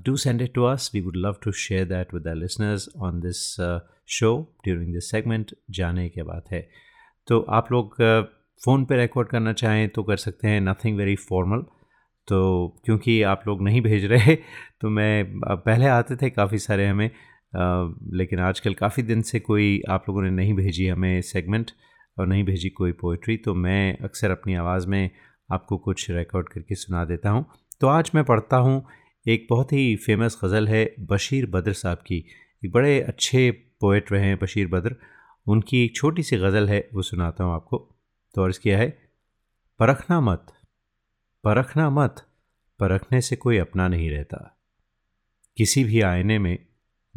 do 0.06 0.16
send 0.18 0.42
it 0.42 0.54
to 0.54 0.64
us 0.64 0.90
we 0.94 1.02
would 1.02 1.16
love 1.18 1.36
to 1.44 1.52
share 1.52 1.86
that 1.86 2.14
with 2.14 2.24
the 2.24 2.34
listeners 2.38 2.90
on 2.98 3.20
this 3.20 3.40
show 4.10 4.32
during 4.64 4.94
this 4.94 5.10
segment 5.12 5.52
जाने 5.72 6.08
के 6.10 6.24
बाद 6.24 6.44
है। 6.52 6.68
तो 7.28 7.40
आप 7.52 7.72
लोग 7.72 7.96
फ़ोन 8.62 8.86
पे 8.86 8.98
रिकॉर्ड 8.98 9.30
करना 9.30 9.54
चाहें 9.54 9.88
तो 9.90 10.04
कर 10.04 10.18
सकते 10.18 10.48
हैं। 10.48 10.62
नथिंग 10.62 10.98
वेरी 10.98 11.16
फॉर्मल 11.16 11.66
तो 12.28 12.38
क्योंकि 12.86 13.22
आप 13.24 13.44
लोग 13.48 13.62
नहीं 13.64 13.82
भेज 13.82 14.06
रहे 14.06 14.36
तो 14.82 14.90
मैं 14.90 15.40
पहले 15.42 15.86
आते 15.88 16.16
थे 16.16 16.30
काफ़ी 16.30 16.60
सारे 16.60 16.88
हमें 16.88 17.08
आ, 17.08 17.94
लेकिन 18.14 18.40
आजकल 18.40 18.74
काफ़ी 18.74 19.04
दिन 19.04 19.22
से 19.22 19.40
कोई 19.40 19.82
आप 19.90 20.06
लोगों 20.10 20.22
ने 20.22 20.30
नहीं 20.30 20.54
भेजी 20.54 20.88
हमें 20.88 21.22
सेगमेंट 21.22 21.72
और 22.20 22.28
नहीं 22.28 22.44
भेजी 22.44 22.70
कोई 22.70 22.92
पोइट्री 22.92 23.38
तो 23.38 23.54
मैं 23.56 23.98
अक्सर 23.98 24.32
अपनी 24.32 24.56
आवाज़ 24.56 24.88
में 24.88 25.10
आपको 25.52 25.78
कुछ 25.78 26.10
रिकॉर्ड 26.12 26.50
करके 26.50 26.76
सुना 26.76 27.06
देता 27.06 27.30
हूँ। 27.30 27.46
तो 27.82 27.88
आज 27.88 28.12
मैं 28.16 28.24
पढ़ता 28.24 28.58
हूँ 28.58 28.86
एक 29.28 29.48
बहुत 29.50 29.74
ही 29.74 29.96
फ़ेमस 29.96 30.40
गज़ल 30.44 30.68
है 30.68 30.96
बशीर 31.00 31.46
बद्र 31.46 31.74
साहब 31.74 31.98
की। 31.98 32.26
एक 32.66 32.72
बड़े 32.72 33.02
अच्छे 33.02 33.52
पोइट 33.52 34.12
रहे 34.12 34.26
हैं 34.26 34.38
बशीर 34.40 34.68
बद्र। 34.68 34.96
उनकी 35.48 35.86
एक 35.86 35.96
छोटी 35.96 36.24
सी 36.24 36.38
गज़ल 36.38 36.70
है, 36.70 36.90
वो 36.94 37.02
सुनाता 37.02 37.44
हूँ 37.44 37.54
आपको। 37.54 37.98
तो 38.36 38.44
अर्ज़ 38.44 38.60
किया 38.60 38.78
है, 38.78 38.90
परखना 39.80 40.22
मत 40.22 40.46
परखना 41.44 41.90
मत, 41.90 42.16
परखने 42.80 43.22
से 43.22 43.36
कोई 43.36 43.58
अपना 43.58 43.88
नहीं 43.88 44.10
रहता। 44.12 44.58
किसी 45.58 45.84
भी 45.84 46.02
आईने 46.02 46.40
में 46.40 46.66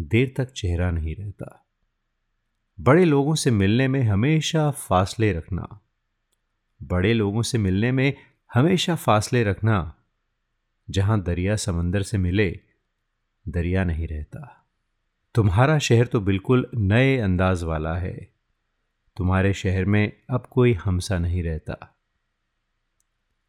देर 0.01 0.35
तक 0.37 0.51
चेहरा 0.51 0.91
नहीं 0.91 1.17
रहता। 1.17 1.70
बड़े 2.81 3.05
लोगों 3.05 3.35
से 3.35 3.51
मिलने 3.51 3.89
में 3.89 4.03
हमेशा 4.03 4.71
फासले 4.71 5.33
रखना। 5.33 5.81
बड़े 6.83 7.15
लोगों 7.15 7.43
से 7.43 7.59
मिलने 7.59 7.93
में 7.93 8.15
हमेशा 8.55 8.95
फासले 8.95 9.45
रखना, 9.45 9.95
जहाँ 10.91 11.23
दरिया 11.23 11.57
समंदर 11.57 12.03
से 12.03 12.19
मिले, 12.19 12.61
दरिया 13.49 13.85
नहीं 13.85 14.09
रहता। 14.09 14.67
तुम्हारा 15.35 15.79
शहर 15.79 16.07
तो 16.07 16.21
बिल्कुल 16.21 16.71
नए 16.75 17.19
अंदाज 17.19 17.63
वाला 17.63 17.97
है। 17.97 18.33
तुम्हारे 19.17 19.55
शहर 19.55 19.85
में 19.85 20.13
अब 20.31 20.47
कोई 20.51 20.73
हमसा 20.73 21.19
नहीं 21.19 21.43
रहता। 21.43 21.99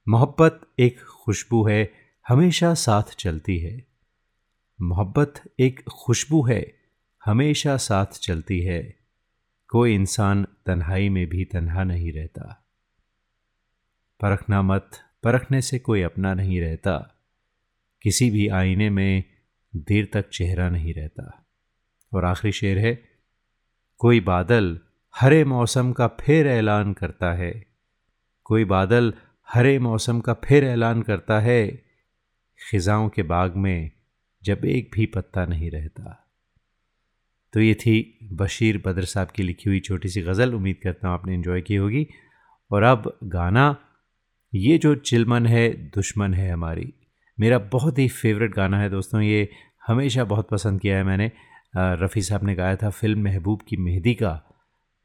मोहब्बत 0.07 0.61
एक 0.79 1.03
खुशबू 1.03 1.67
है, 1.67 1.93
हमेशा 2.27 2.73
साथ 2.73 3.15
चलती 3.19 3.59
है। 3.59 3.87
मोहब्बत 4.81 5.33
एक 5.59 5.89
खुशबू 5.89 6.47
है, 6.47 6.73
हमेशा 7.25 7.77
साथ 7.77 8.05
चलती 8.05 8.61
है। 8.61 9.00
कोई 9.71 9.95
इंसान 9.95 10.47
तन्हाई 10.65 11.09
में 11.09 11.29
भी 11.29 11.45
तन्हा 11.45 11.83
नहीं 11.83 12.11
रहता। 12.11 12.67
परखना 14.21 14.61
मत, 14.61 14.91
परखने 15.23 15.61
से 15.61 15.79
कोई 15.79 16.01
अपना 16.01 16.33
नहीं 16.33 16.61
रहता। 16.61 17.15
किसी 18.01 18.31
भी 18.31 18.47
आईने 18.47 18.89
में 18.89 19.23
देर 19.75 20.09
तक 20.13 20.29
चेहरा 20.29 20.69
नहीं 20.69 20.93
रहता। 20.93 21.45
और 22.13 22.25
आखिरी 22.25 22.51
शेर 22.51 22.79
है, 22.79 23.03
कोई 23.97 24.19
बादल 24.19 24.79
हरे 25.19 25.43
मौसम 25.43 25.91
का 25.91 26.07
फिर 26.07 26.47
ऐलान 26.47 26.93
करता 26.93 27.33
है। 27.33 27.65
कोई 28.43 28.65
बादल 28.65 29.13
हरे 29.53 29.79
मौसम 29.79 30.19
का 30.19 30.33
फिर 30.33 30.63
ऐलान 30.63 31.01
करता 31.01 31.39
है। 31.39 31.67
ख़िज़ाओं 32.71 33.09
के 33.09 33.23
बाग 33.23 33.55
में 33.55 33.91
जब 34.43 34.65
एक 34.65 34.91
भी 34.93 35.05
पत्ता 35.05 35.45
नहीं 35.45 35.71
रहता। 35.71 36.20
तो 37.53 37.59
ये 37.59 37.73
थी 37.73 38.19
बशीर 38.33 38.81
बद्र 38.85 39.05
साहब 39.05 39.27
की 39.27 39.43
लिखी 39.43 39.69
हुई 39.69 39.79
छोटी 39.79 40.09
सी 40.09 40.21
गज़ल। 40.21 40.53
उम्मीद 40.53 40.75
करता 40.83 41.07
हूँ 41.07 41.13
आपने 41.13 41.33
इन्जॉय 41.33 41.61
की 41.61 41.75
होगी। 41.75 42.07
और 42.71 42.83
अब 42.83 43.17
गाना, 43.23 43.75
ये 44.55 44.77
जो 44.77 44.95
चिलमन 44.95 45.45
है, 45.45 45.69
दुश्मन 45.69 46.33
है 46.33 46.51
हमारी। 46.51 46.93
मेरा 47.39 47.57
बहुत 47.59 47.99
ही 47.99 48.07
फेवरेट 48.07 48.53
गाना 48.55 48.79
है 48.79 48.89
दोस्तों, 48.89 49.21
ये 49.21 49.49
हमेशा 49.87 50.23
बहुत 50.23 50.49
पसंद 50.49 50.81
किया 50.81 50.97
है 50.97 51.03
मैंने। 51.03 51.31
रफ़ी 51.77 52.21
साहब 52.21 52.43
ने 52.43 52.55
गाया 52.55 52.75
था 52.75 52.89
फ़िल्म 52.89 53.23
महबूब 53.23 53.61
की 53.61 53.77
मेहंदी 53.77 54.13
का। 54.13 54.33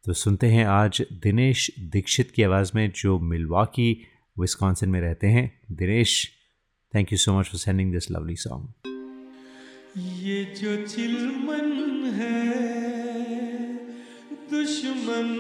तो 0.05 0.12
सुनते 0.12 0.47
हैं 0.47 0.64
आज 0.64 1.03
दिनेश 1.12 1.70
दीक्षित 1.78 2.30
की 2.30 2.42
आवाज़ 2.42 2.72
में, 2.74 2.90
जो 2.97 3.18
मिलवाकी, 3.18 4.03
विस्कॉन्सिन 4.40 4.88
में 4.88 5.01
रहते 5.01 5.26
हैं। 5.26 5.61
Dinesh 5.72 6.30
thank 6.94 7.12
you 7.12 7.18
so 7.18 7.38
much 7.38 7.47
for 7.47 7.59
sending 7.59 7.92
this 7.92 8.11
lovely 8.11 8.36
song 8.36 8.95
ये 9.99 10.44
जो 10.44 10.76
चिलमन 10.86 11.70
है 12.14 12.40
दुश्मन 14.51 15.30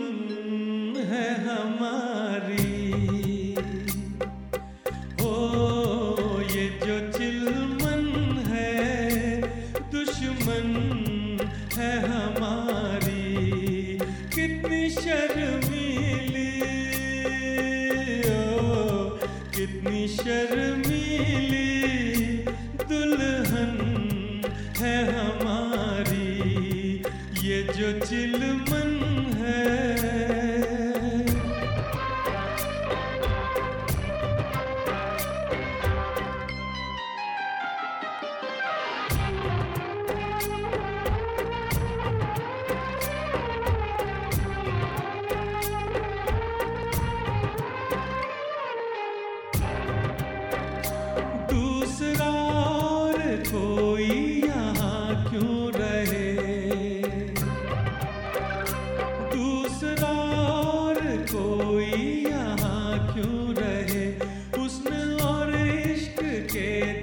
है 1.10 1.26
हमारी। 1.44 2.65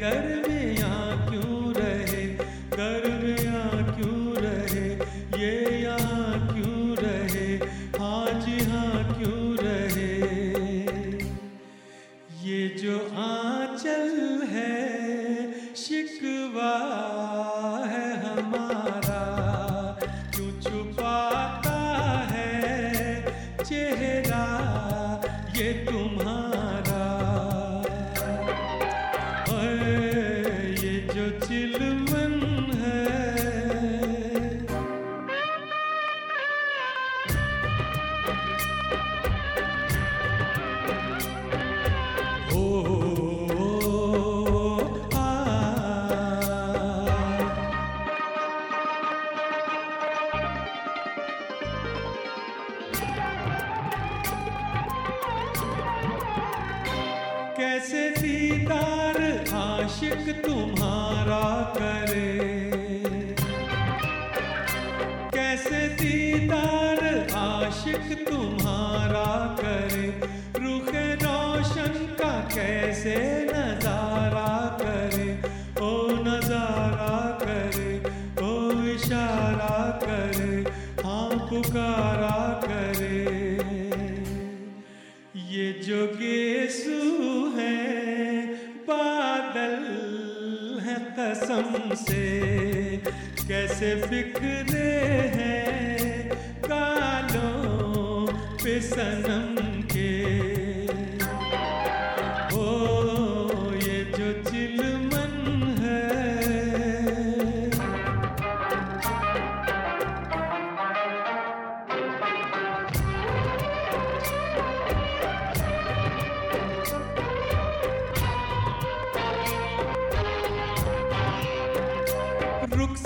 के 0.03 0.42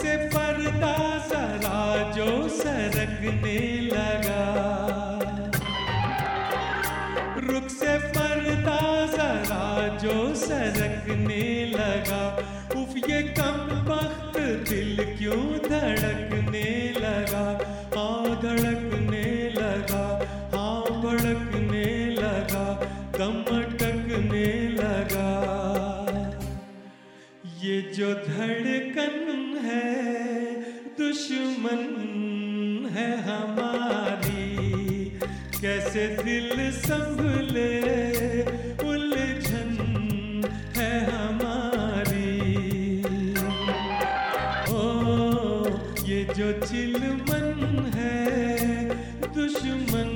से 0.07 0.17
पर्दा 0.17 1.17
जरा 1.17 2.11
जो 2.11 2.49
सरकने 2.49 3.81
लगा। 3.81 4.43
रुख 7.37 7.67
से 7.67 7.97
पर्दा 7.97 9.05
जरा 9.07 9.97
जो 9.97 10.35
सरकने 10.35 11.65
लगा। 11.65 12.35
उफ, 12.81 12.97
ये 12.97 13.21
कम 13.21 13.83
वक्त 13.91 14.39
दिल 14.69 15.17
क्यों 15.17 15.45
धड़कने 15.69 16.93
लगा? 16.99 17.45
हाँ 17.97 18.41
धड़कने 18.41 19.49
लगा। 19.49 20.29
हाँ 20.55 20.81
भड़कने 20.81 22.09
लगा। 22.09 22.73
दम 23.17 23.57
अटकने 23.57 24.67
लगा। 24.69 25.47
ये 27.63 27.81
जो 27.81 28.13
धड़कन 28.13 28.67
है 28.67 28.86
दुश्मन 31.57 32.89
है 32.93 33.21
हमारी। 33.21 35.05
कैसे 35.61 36.07
दिल 36.07 36.71
संभले, 36.71 37.79
उलझन 38.89 39.71
है 40.75 41.11
हमारी। 41.11 42.41
ओ, 44.73 44.89
ये 46.05 46.23
जो 46.23 46.51
चिलमन 46.65 47.91
है, 47.95 48.89
दुश्मन 49.33 50.11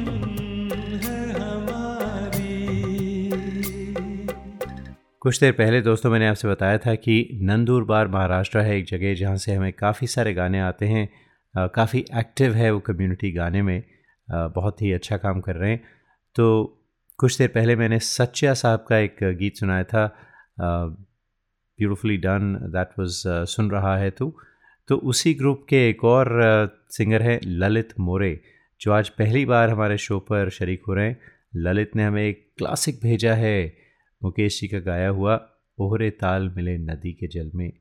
है 1.04 1.32
हमारी। 1.34 2.68
कुछ 5.20 5.39
देर 5.39 5.52
पहले 5.52 5.82
दोस्तों 5.82 6.12
मैंने 6.12 6.28
आपसे 6.28 6.48
बताया 6.48 6.78
था 6.78 6.96
कि 6.96 7.30
नंदूरबार 7.34 8.08
महाराष्ट्र 8.08 8.60
है 8.60 8.78
एक 8.78 8.86
जगह 8.86 9.14
जहाँ 9.14 9.38
से 9.38 9.54
हमें 9.54 9.74
काफ़ी 9.74 10.08
सारे 10.08 10.34
गाने 10.34 10.60
आते 10.60 10.86
हैं। 10.86 11.10
काफ़ी 11.56 12.06
एक्टिव 12.18 12.54
है 12.54 12.72
वो 12.72 12.80
कम्युनिटी 12.80 13.32
गाने 13.32 13.62
में। 13.62 13.84
बहुत 14.28 14.82
ही 14.82 14.91
अच्छा 14.91 15.18
काम 15.18 15.39
कर 15.41 15.56
रहे 15.56 15.72
हैं। 15.72 15.82
तो 16.36 16.78
कुछ 17.20 17.38
देर 17.38 17.47
पहले 17.47 17.76
मैंने 17.76 17.99
सच्चा 17.99 18.54
साहब 18.54 18.86
का 18.89 18.97
एक 18.97 19.18
गीत 19.39 19.58
सुनाया 19.58 19.84
था। 19.84 20.06
ब्यूटिफुली 20.60 22.18
डन 22.18 22.54
दैट 22.74 22.89
वाज 22.99 23.24
सुन 23.49 23.70
रहा 23.72 23.97
है 23.97 24.10
तू। 24.12 24.34
तो 24.89 24.97
उसी 24.97 25.34
ग्रुप 25.34 25.66
के 25.70 25.88
एक 25.89 26.04
और 26.04 26.30
सिंगर 26.89 27.22
हैं 27.22 27.39
ललित 27.45 27.93
मोरे, 27.99 28.39
जो 28.82 28.91
आज 28.91 29.10
पहली 29.10 29.45
बार 29.45 29.70
हमारे 29.70 29.97
शो 29.97 30.20
पर 30.20 30.49
शरीक 30.49 30.82
हो 30.88 30.93
रहे 30.93 31.08
हैं। 31.08 31.20
ललित 31.56 31.95
ने 31.95 32.04
हमें 32.04 32.24
एक 32.24 32.47
क्लासिक 32.58 32.99
भेजा 33.04 33.34
है। 33.34 33.74
मुकेश 34.22 34.60
जी 34.62 34.68
का 34.68 34.80
गाया 34.82 35.10
हुआ, 35.10 35.36
ओहरे 35.78 36.10
ताल 36.12 36.49
मिले 36.56 36.78
नदी 36.78 37.12
के 37.14 37.28
जल 37.28 37.52
में, 37.56 37.72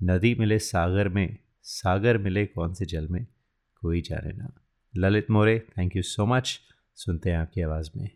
नदी 0.00 0.34
मिले 0.38 0.58
सागर 0.58 1.08
में। 1.08 1.36
सागर 1.66 2.18
मिले 2.18 2.46
कौन 2.46 2.74
से 2.74 2.84
जल 2.84 3.08
में? 3.08 3.26
कोई 3.80 4.00
जाने 4.00 4.32
ना। 4.32 4.52
Lalit 4.96 5.30
More 5.30 5.66
thank 5.78 5.96
you 5.96 6.02
so 6.02 6.26
much 6.26 6.60
सुनते 6.94 7.30
हैं 7.30 7.38
आपकी 7.38 7.60
आवाज़ 7.60 7.90
में। 7.96 8.10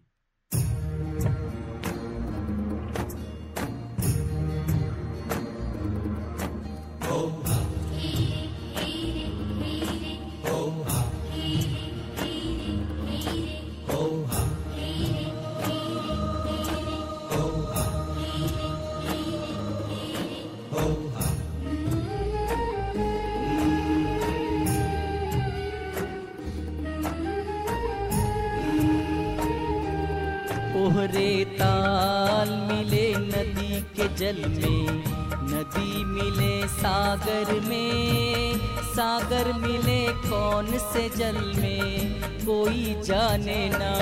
ओहरे 31.08 31.44
ताल 31.44 32.48
मिले 32.48 33.14
नदी 33.16 33.80
के 33.80 34.08
जल 34.14 34.48
में। 34.48 35.04
नदी 35.50 36.04
मिले 36.04 36.68
सागर 36.68 37.60
में। 37.60 38.54
सागर 38.82 39.52
मिले 39.52 40.08
कौन 40.08 40.66
से 40.66 41.08
जल 41.16 41.60
में? 41.62 42.20
कोई 42.22 42.96
जाने 43.02 43.70
ना 43.72 43.92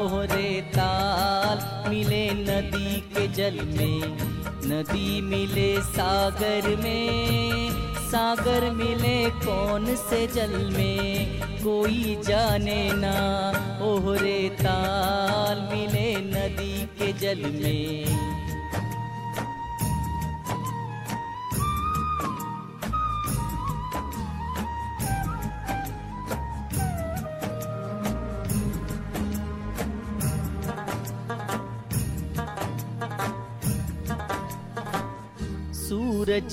ओहरे 0.00 0.60
ताल 0.60 1.88
मिले 1.90 2.30
नदी 2.30 3.00
के 3.00 3.28
जल 3.28 3.64
में। 3.64 4.18
नदी 4.64 5.20
मिले 5.20 5.82
सागर 5.82 6.76
में। 6.76 7.67
सागर 8.08 8.70
मिले 8.70 9.30
कौन 9.30 9.96
से 9.96 10.26
जल 10.26 10.70
में? 10.76 11.40
कोई 11.40 12.18
जाने 12.28 12.90
ना 12.92 13.14
ओहरे 13.84 14.48
ताल 14.48 15.60
मिले 15.72 16.16
नदी 16.16 16.86
के 16.86 17.12
जल 17.12 17.40
में। 17.50 18.04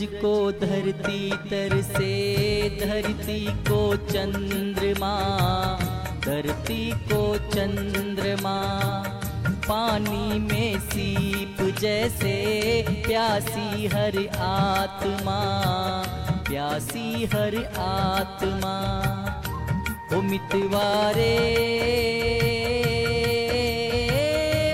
को 0.04 0.52
धरती 0.52 1.32
तरसे 1.50 2.14
धरती 2.86 3.46
को 3.46 3.96
चंद्रमा, 3.96 5.20
धरती 6.26 6.92
को 6.92 7.38
चंद्रमा। 7.38 8.58
पानी 9.50 10.40
में 10.40 10.80
सीप 10.80 11.78
जैसे, 11.80 12.34
प्यासी 13.08 13.88
हर 13.88 14.38
आत्मा, 14.40 15.40
प्यासी 16.50 17.26
हर 17.26 17.66
आत्मा। 17.80 18.76
उमित 20.18 20.56
वारे, 20.56 21.40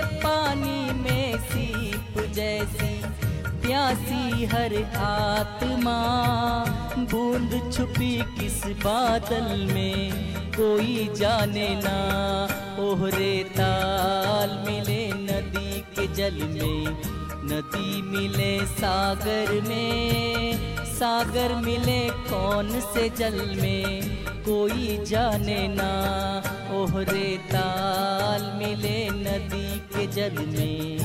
पानी 0.04 0.92
में 0.92 1.38
सीप 1.38 2.32
जैसी, 2.32 3.02
प्यासी 3.66 4.21
हर 4.44 4.74
आत्मा, 4.96 5.98
बूंद 6.98 7.72
छुपी 7.72 8.40
किस 8.40 8.66
बादल 8.66 9.74
में? 9.74 10.12
कोई 10.52 11.10
जाने 11.16 11.80
ना, 11.84 11.98
ओहरे 12.82 13.44
ताल 13.44 14.50
मिले 14.66 15.12
नदी 15.12 15.80
के 15.80 16.14
जल 16.14 16.34
में। 16.34 17.02
नदी 17.44 18.02
मिले 18.02 18.66
सागर 18.66 19.60
में, 19.68 20.76
सागर 20.84 21.54
मिले 21.54 22.08
कौन 22.08 22.80
से 22.80 23.08
जल 23.08 23.56
में? 23.62 24.02
कोई 24.26 25.04
जाने 25.04 25.68
ना, 25.68 25.92
ओहरे 26.74 27.36
ताल 27.36 28.42
मिले 28.58 29.10
नदी 29.10 29.78
के 29.78 30.06
जल 30.06 30.46
में। 30.46 30.98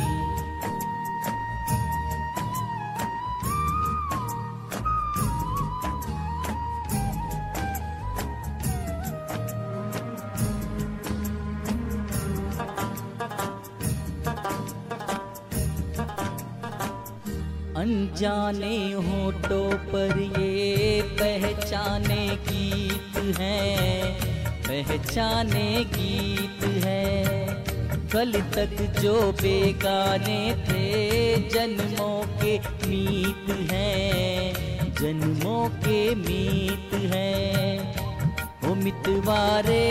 अनजाने 17.88 18.78
होठों 18.94 19.68
पर 19.92 20.20
ये 20.40 21.02
पहचाने 21.20 22.26
गीत 22.48 23.38
हैं, 23.38 24.12
पहचाने 24.62 25.70
गीत 25.94 26.66
है। 26.84 27.06
कल 28.14 28.32
तक 28.56 28.76
जो 29.00 29.14
बेगाने 29.32 30.42
थे, 30.68 30.84
जन्मों 31.50 32.20
के 32.42 32.58
मीत 32.88 33.56
हैं, 33.72 34.94
जन्मों 34.94 35.64
के 35.80 36.04
मीत 36.16 36.94
हैं। 37.14 37.72
ओ 38.64 38.76
मितवारे 38.76 39.82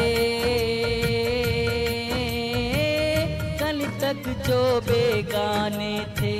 कल 3.61 3.85
तक 4.01 4.33
जो 4.49 4.63
बेगाने 4.83 5.95
थे 6.21 6.37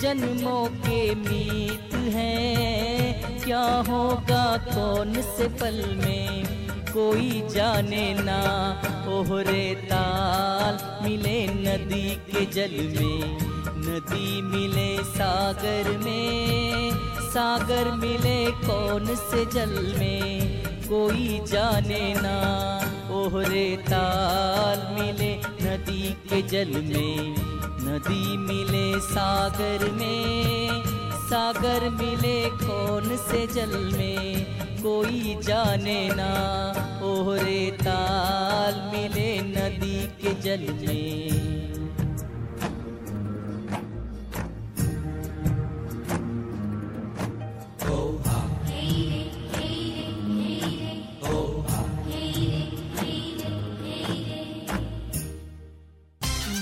जन्मों 0.00 0.66
के 0.66 1.14
मीत 1.14 1.94
हैं। 1.94 3.40
क्या 3.40 3.62
होगा 3.62 4.56
कौन 4.56 5.22
से 5.22 5.48
पल 5.48 6.00
में? 6.04 6.44
कोई 6.92 7.42
जाने 7.54 8.14
ना। 8.14 8.38
ओहरे 9.08 9.74
ताल 9.74 11.04
मिले 11.04 11.46
नदी 11.46 12.10
के 12.10 12.46
जल 12.46 13.00
में। 13.00 13.38
नदी 13.78 14.42
मिले 14.42 15.04
सागर 15.04 15.98
में। 15.98 16.90
सागर 17.20 17.90
मिले 17.90 18.50
कौन 18.50 19.06
से 19.06 19.46
जल 19.52 19.94
में? 19.98 20.62
कोई 20.66 21.40
जाने 21.46 22.14
ना। 22.14 22.76
ओहरे 23.10 23.76
ताल 23.76 25.02
मिले 25.02 25.36
नदी 25.36 26.12
के 26.12 26.42
जल 26.42 26.80
में। 26.80 27.34
नदी 27.90 28.36
मिले 28.36 29.00
सागर 29.00 29.90
में। 29.90 30.82
सागर 31.16 31.90
मिले 31.90 32.50
कौन 32.50 33.16
से 33.16 33.46
जल 33.46 33.94
में? 33.96 34.46
कोई 34.82 35.38
जाने 35.42 36.08
ना। 36.12 36.30
ओहरे 37.02 37.70
ताल 37.70 38.90
मिले 38.92 39.40
नदी 39.40 40.06
के 40.06 40.40
जल 40.40 40.72
में। 40.72 41.69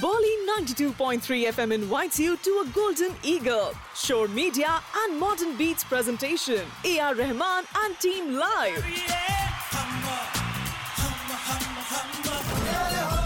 Bolly 0.00 0.36
92.3 0.60 1.46
FM 1.46 1.72
invites 1.72 2.20
you 2.20 2.36
to 2.36 2.64
a 2.64 2.68
Golden 2.72 3.14
Eagle, 3.22 3.72
Shore 3.96 4.28
Media 4.28 4.80
and 4.96 5.18
Modern 5.18 5.56
Beats 5.56 5.82
presentation. 5.82 6.60
AR 6.84 7.14
Rahman 7.14 7.64
and 7.74 7.98
Team 7.98 8.34
Live. 8.34 8.84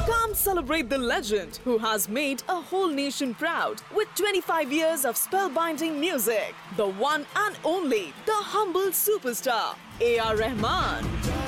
Come 0.07 0.35
celebrate 0.35 0.89
the 0.89 0.99
legend 0.99 1.59
who 1.64 1.79
has 1.79 2.09
made 2.09 2.43
a 2.49 2.61
whole 2.61 2.89
nation 2.89 3.35
proud 3.35 3.83
with 3.95 4.09
25 4.14 4.73
years 4.73 5.05
of 5.05 5.16
spellbinding 5.16 5.99
music. 5.99 6.55
The 6.77 6.89
one 6.89 7.27
and 7.37 7.57
only, 7.64 8.14
the 8.25 8.33
humble 8.33 8.93
superstar, 8.93 9.75
AR 10.01 10.37
Rahman. 10.37 11.41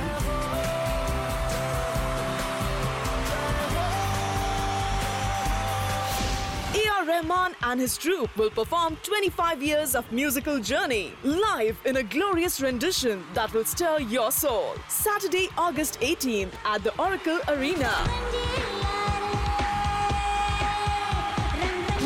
Rahman 7.07 7.55
and 7.63 7.81
his 7.81 7.99
troupe 7.99 8.35
will 8.37 8.51
perform 8.51 8.97
25 9.03 9.63
years 9.63 9.95
of 9.95 10.11
musical 10.11 10.59
journey 10.59 11.13
live 11.23 11.79
in 11.85 11.99
a 11.99 12.03
glorious 12.03 12.61
rendition 12.61 13.23
that 13.35 13.53
will 13.53 13.65
stir 13.65 14.01
your 14.01 14.33
soul. 14.33 14.75
Saturday, 14.89 15.49
August 15.59 16.01
18th 16.01 16.53
at 16.65 16.83
the 16.83 16.99
Oracle 16.99 17.39
Arena. 17.49 17.93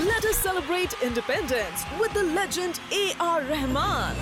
Let 0.05 0.25
us 0.25 0.37
celebrate 0.39 0.95
independence 1.03 1.85
with 2.01 2.13
the 2.13 2.25
legend 2.25 2.81
A.R. 2.93 3.43
Rahman. 3.43 4.17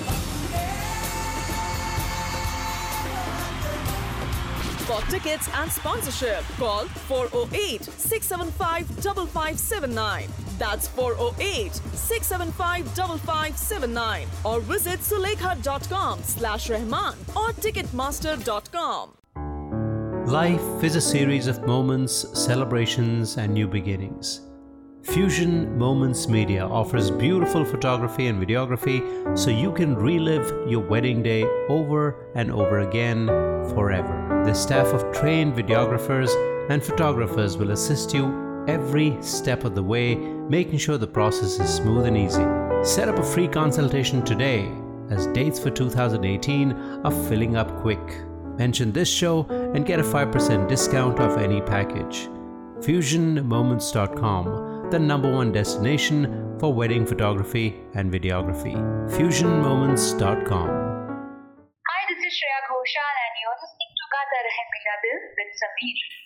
For 4.87 5.01
tickets 5.11 5.49
and 5.55 5.73
sponsorship, 5.73 6.45
call 6.59 6.85
408 7.09 7.85
675 7.85 8.87
5579. 8.87 10.46
That's 10.59 10.89
408 10.89 11.75
675 11.75 12.89
5579. 12.89 14.27
Or 14.45 14.61
visit 14.61 15.01
sulekha.com 15.01 16.23
slash 16.23 16.71
Rahman 16.71 17.15
or 17.35 17.51
ticketmaster.com. 17.53 19.13
Life 20.27 20.83
is 20.83 20.97
a 20.97 21.01
series 21.01 21.47
of 21.47 21.65
moments, 21.67 22.27
celebrations, 22.37 23.37
and 23.37 23.55
new 23.55 23.69
beginnings. 23.69 24.41
Fusion 25.05 25.79
Moments 25.79 26.27
Media 26.27 26.67
offers 26.67 27.13
beautiful 27.13 27.65
photography 27.65 28.27
and 28.27 28.45
videography 28.45 29.39
so 29.39 29.51
you 29.51 29.73
can 29.73 29.95
relive 29.95 30.53
your 30.69 30.81
wedding 30.81 31.23
day 31.23 31.45
over 31.69 32.29
and 32.35 32.51
over 32.51 32.81
again 32.81 33.29
forever. 33.69 34.43
The 34.45 34.53
staff 34.53 34.89
of 34.89 35.13
trained 35.13 35.55
videographers 35.55 36.31
and 36.69 36.83
photographers 36.83 37.57
will 37.57 37.71
assist 37.71 38.13
you 38.13 38.46
every 38.67 39.17
step 39.23 39.65
of 39.65 39.75
the 39.75 39.83
way, 39.83 40.15
making 40.15 40.79
sure 40.79 40.99
the 40.99 41.07
process 41.07 41.59
is 41.59 41.75
smooth 41.75 42.07
and 42.07 42.17
easy. 42.17 42.45
Set 42.85 43.09
up 43.09 43.19
a 43.19 43.23
free 43.23 43.49
consultation 43.49 44.25
today 44.25 44.71
as 45.11 45.27
dates 45.29 45.59
for 45.59 45.71
2018 45.71 46.73
are 47.05 47.29
filling 47.29 47.57
up 47.57 47.81
quick. 47.81 48.23
Mention 48.59 48.93
this 48.93 49.09
show 49.09 49.47
and 49.75 49.87
get 49.87 50.01
a 50.01 50.03
5% 50.03 50.69
discount 50.69 51.21
off 51.21 51.39
any 51.39 51.61
package. 51.61 52.29
FusionMoments.com, 52.81 54.91
the 54.91 54.99
number 54.99 55.31
one 55.33 55.53
destination 55.53 56.57
for 56.59 56.73
wedding 56.73 57.05
photography 57.07 57.77
and 57.95 58.13
videography. 58.13 58.75
FusionMoments.com. 59.11 60.69
Hi, 60.69 62.01
this 62.09 62.19
is 62.19 62.33
Shreya 62.33 62.61
Ghoshal 62.69 63.15
and 63.25 63.35
you're 63.43 63.59
listening 63.61 63.93
to 63.93 64.05
Gata 64.13 64.39
Rahe 64.47 64.65
Dil 65.03 65.21
with 65.37 65.53
Sameer. 65.61 66.26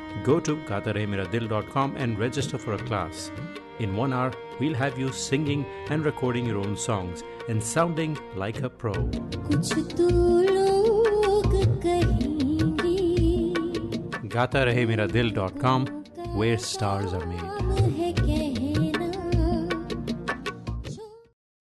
Go 0.23 0.39
to 0.39 0.55
gaataremeradil.com 0.55 1.95
and 1.97 2.19
register 2.19 2.57
for 2.57 2.73
a 2.73 2.77
class. 2.77 3.31
In 3.79 3.95
one 3.95 4.13
hour, 4.13 4.31
we'll 4.59 4.75
have 4.75 4.99
you 4.99 5.11
singing 5.11 5.65
and 5.89 6.05
recording 6.05 6.45
your 6.45 6.59
own 6.59 6.77
songs 6.77 7.23
and 7.49 7.61
sounding 7.61 8.17
like 8.35 8.61
a 8.61 8.69
pro. 8.69 8.93
GaataRaheMeraDil.com, 14.31 15.87
where 16.35 16.57
stars 16.57 17.13
are 17.13 17.25
made. 17.25 18.20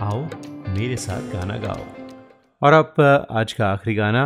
आओ, 0.00 0.18
मेरे 0.68 0.96
साथ 0.96 1.22
गाना 1.32 1.56
गाओ। 1.56 1.84
और 2.62 2.72
अब 2.72 3.00
आज 3.30 3.52
का 3.52 3.68
आखिरी 3.68 3.94
गाना 3.94 4.22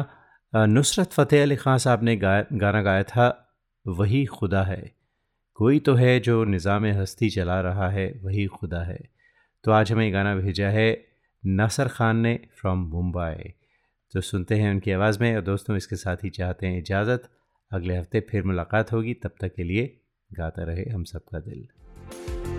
नुसरत 0.53 1.13
फ़तेह 1.13 1.43
अली 1.43 1.57
ख़ान 1.57 1.79
साहब 1.79 2.03
ने 2.03 2.17
गाया, 2.17 2.45
गाना 2.55 2.83
गाया 2.83 3.03
था, 3.03 3.55
वही 3.87 4.25
खुदा 4.27 4.63
है। 4.63 4.93
कोई 5.59 5.79
तो 5.79 5.95
है 5.95 6.19
जो 6.21 6.45
निज़ाम 6.45 6.87
हस्ती 7.01 7.31
चला 7.31 7.61
रहा 7.61 7.89
है, 7.89 8.07
वही 8.23 8.47
खुदा 8.49 8.83
है। 8.83 8.99
तो 9.65 9.73
आज 9.73 9.93
हमें 9.93 10.13
गाना 10.13 10.35
भेजा 10.37 10.69
है, 10.69 11.05
नसर 11.43 11.89
खान 11.89 12.17
ने 12.19 12.39
फ्रॉम 12.61 12.87
मुंबई। 12.91 13.53
तो 14.15 14.21
सुनते 14.21 14.55
हैं 14.55 14.71
उनकी 14.71 14.91
आवाज़ 14.91 15.21
में, 15.21 15.35
और 15.37 15.43
दोस्तों, 15.43 15.77
इसके 15.77 15.97
साथ 15.97 16.25
ही 16.25 16.31
चाहते 16.31 16.67
हैं 16.67 16.79
इजाज़त। 16.79 17.29
अगले 17.71 17.97
हफ़्ते 17.97 18.21
फिर 18.31 18.45
मुलाकात 18.45 18.93
होगी, 18.93 19.15
तब 19.15 19.35
तक 19.41 19.55
के 19.55 19.65
लिए 19.65 19.93
गाता 20.31 20.63
रहे 20.65 20.91
हम 20.91 21.05
सबका 21.05 21.39
दिल। 21.41 22.52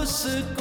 तलाश 0.00 0.59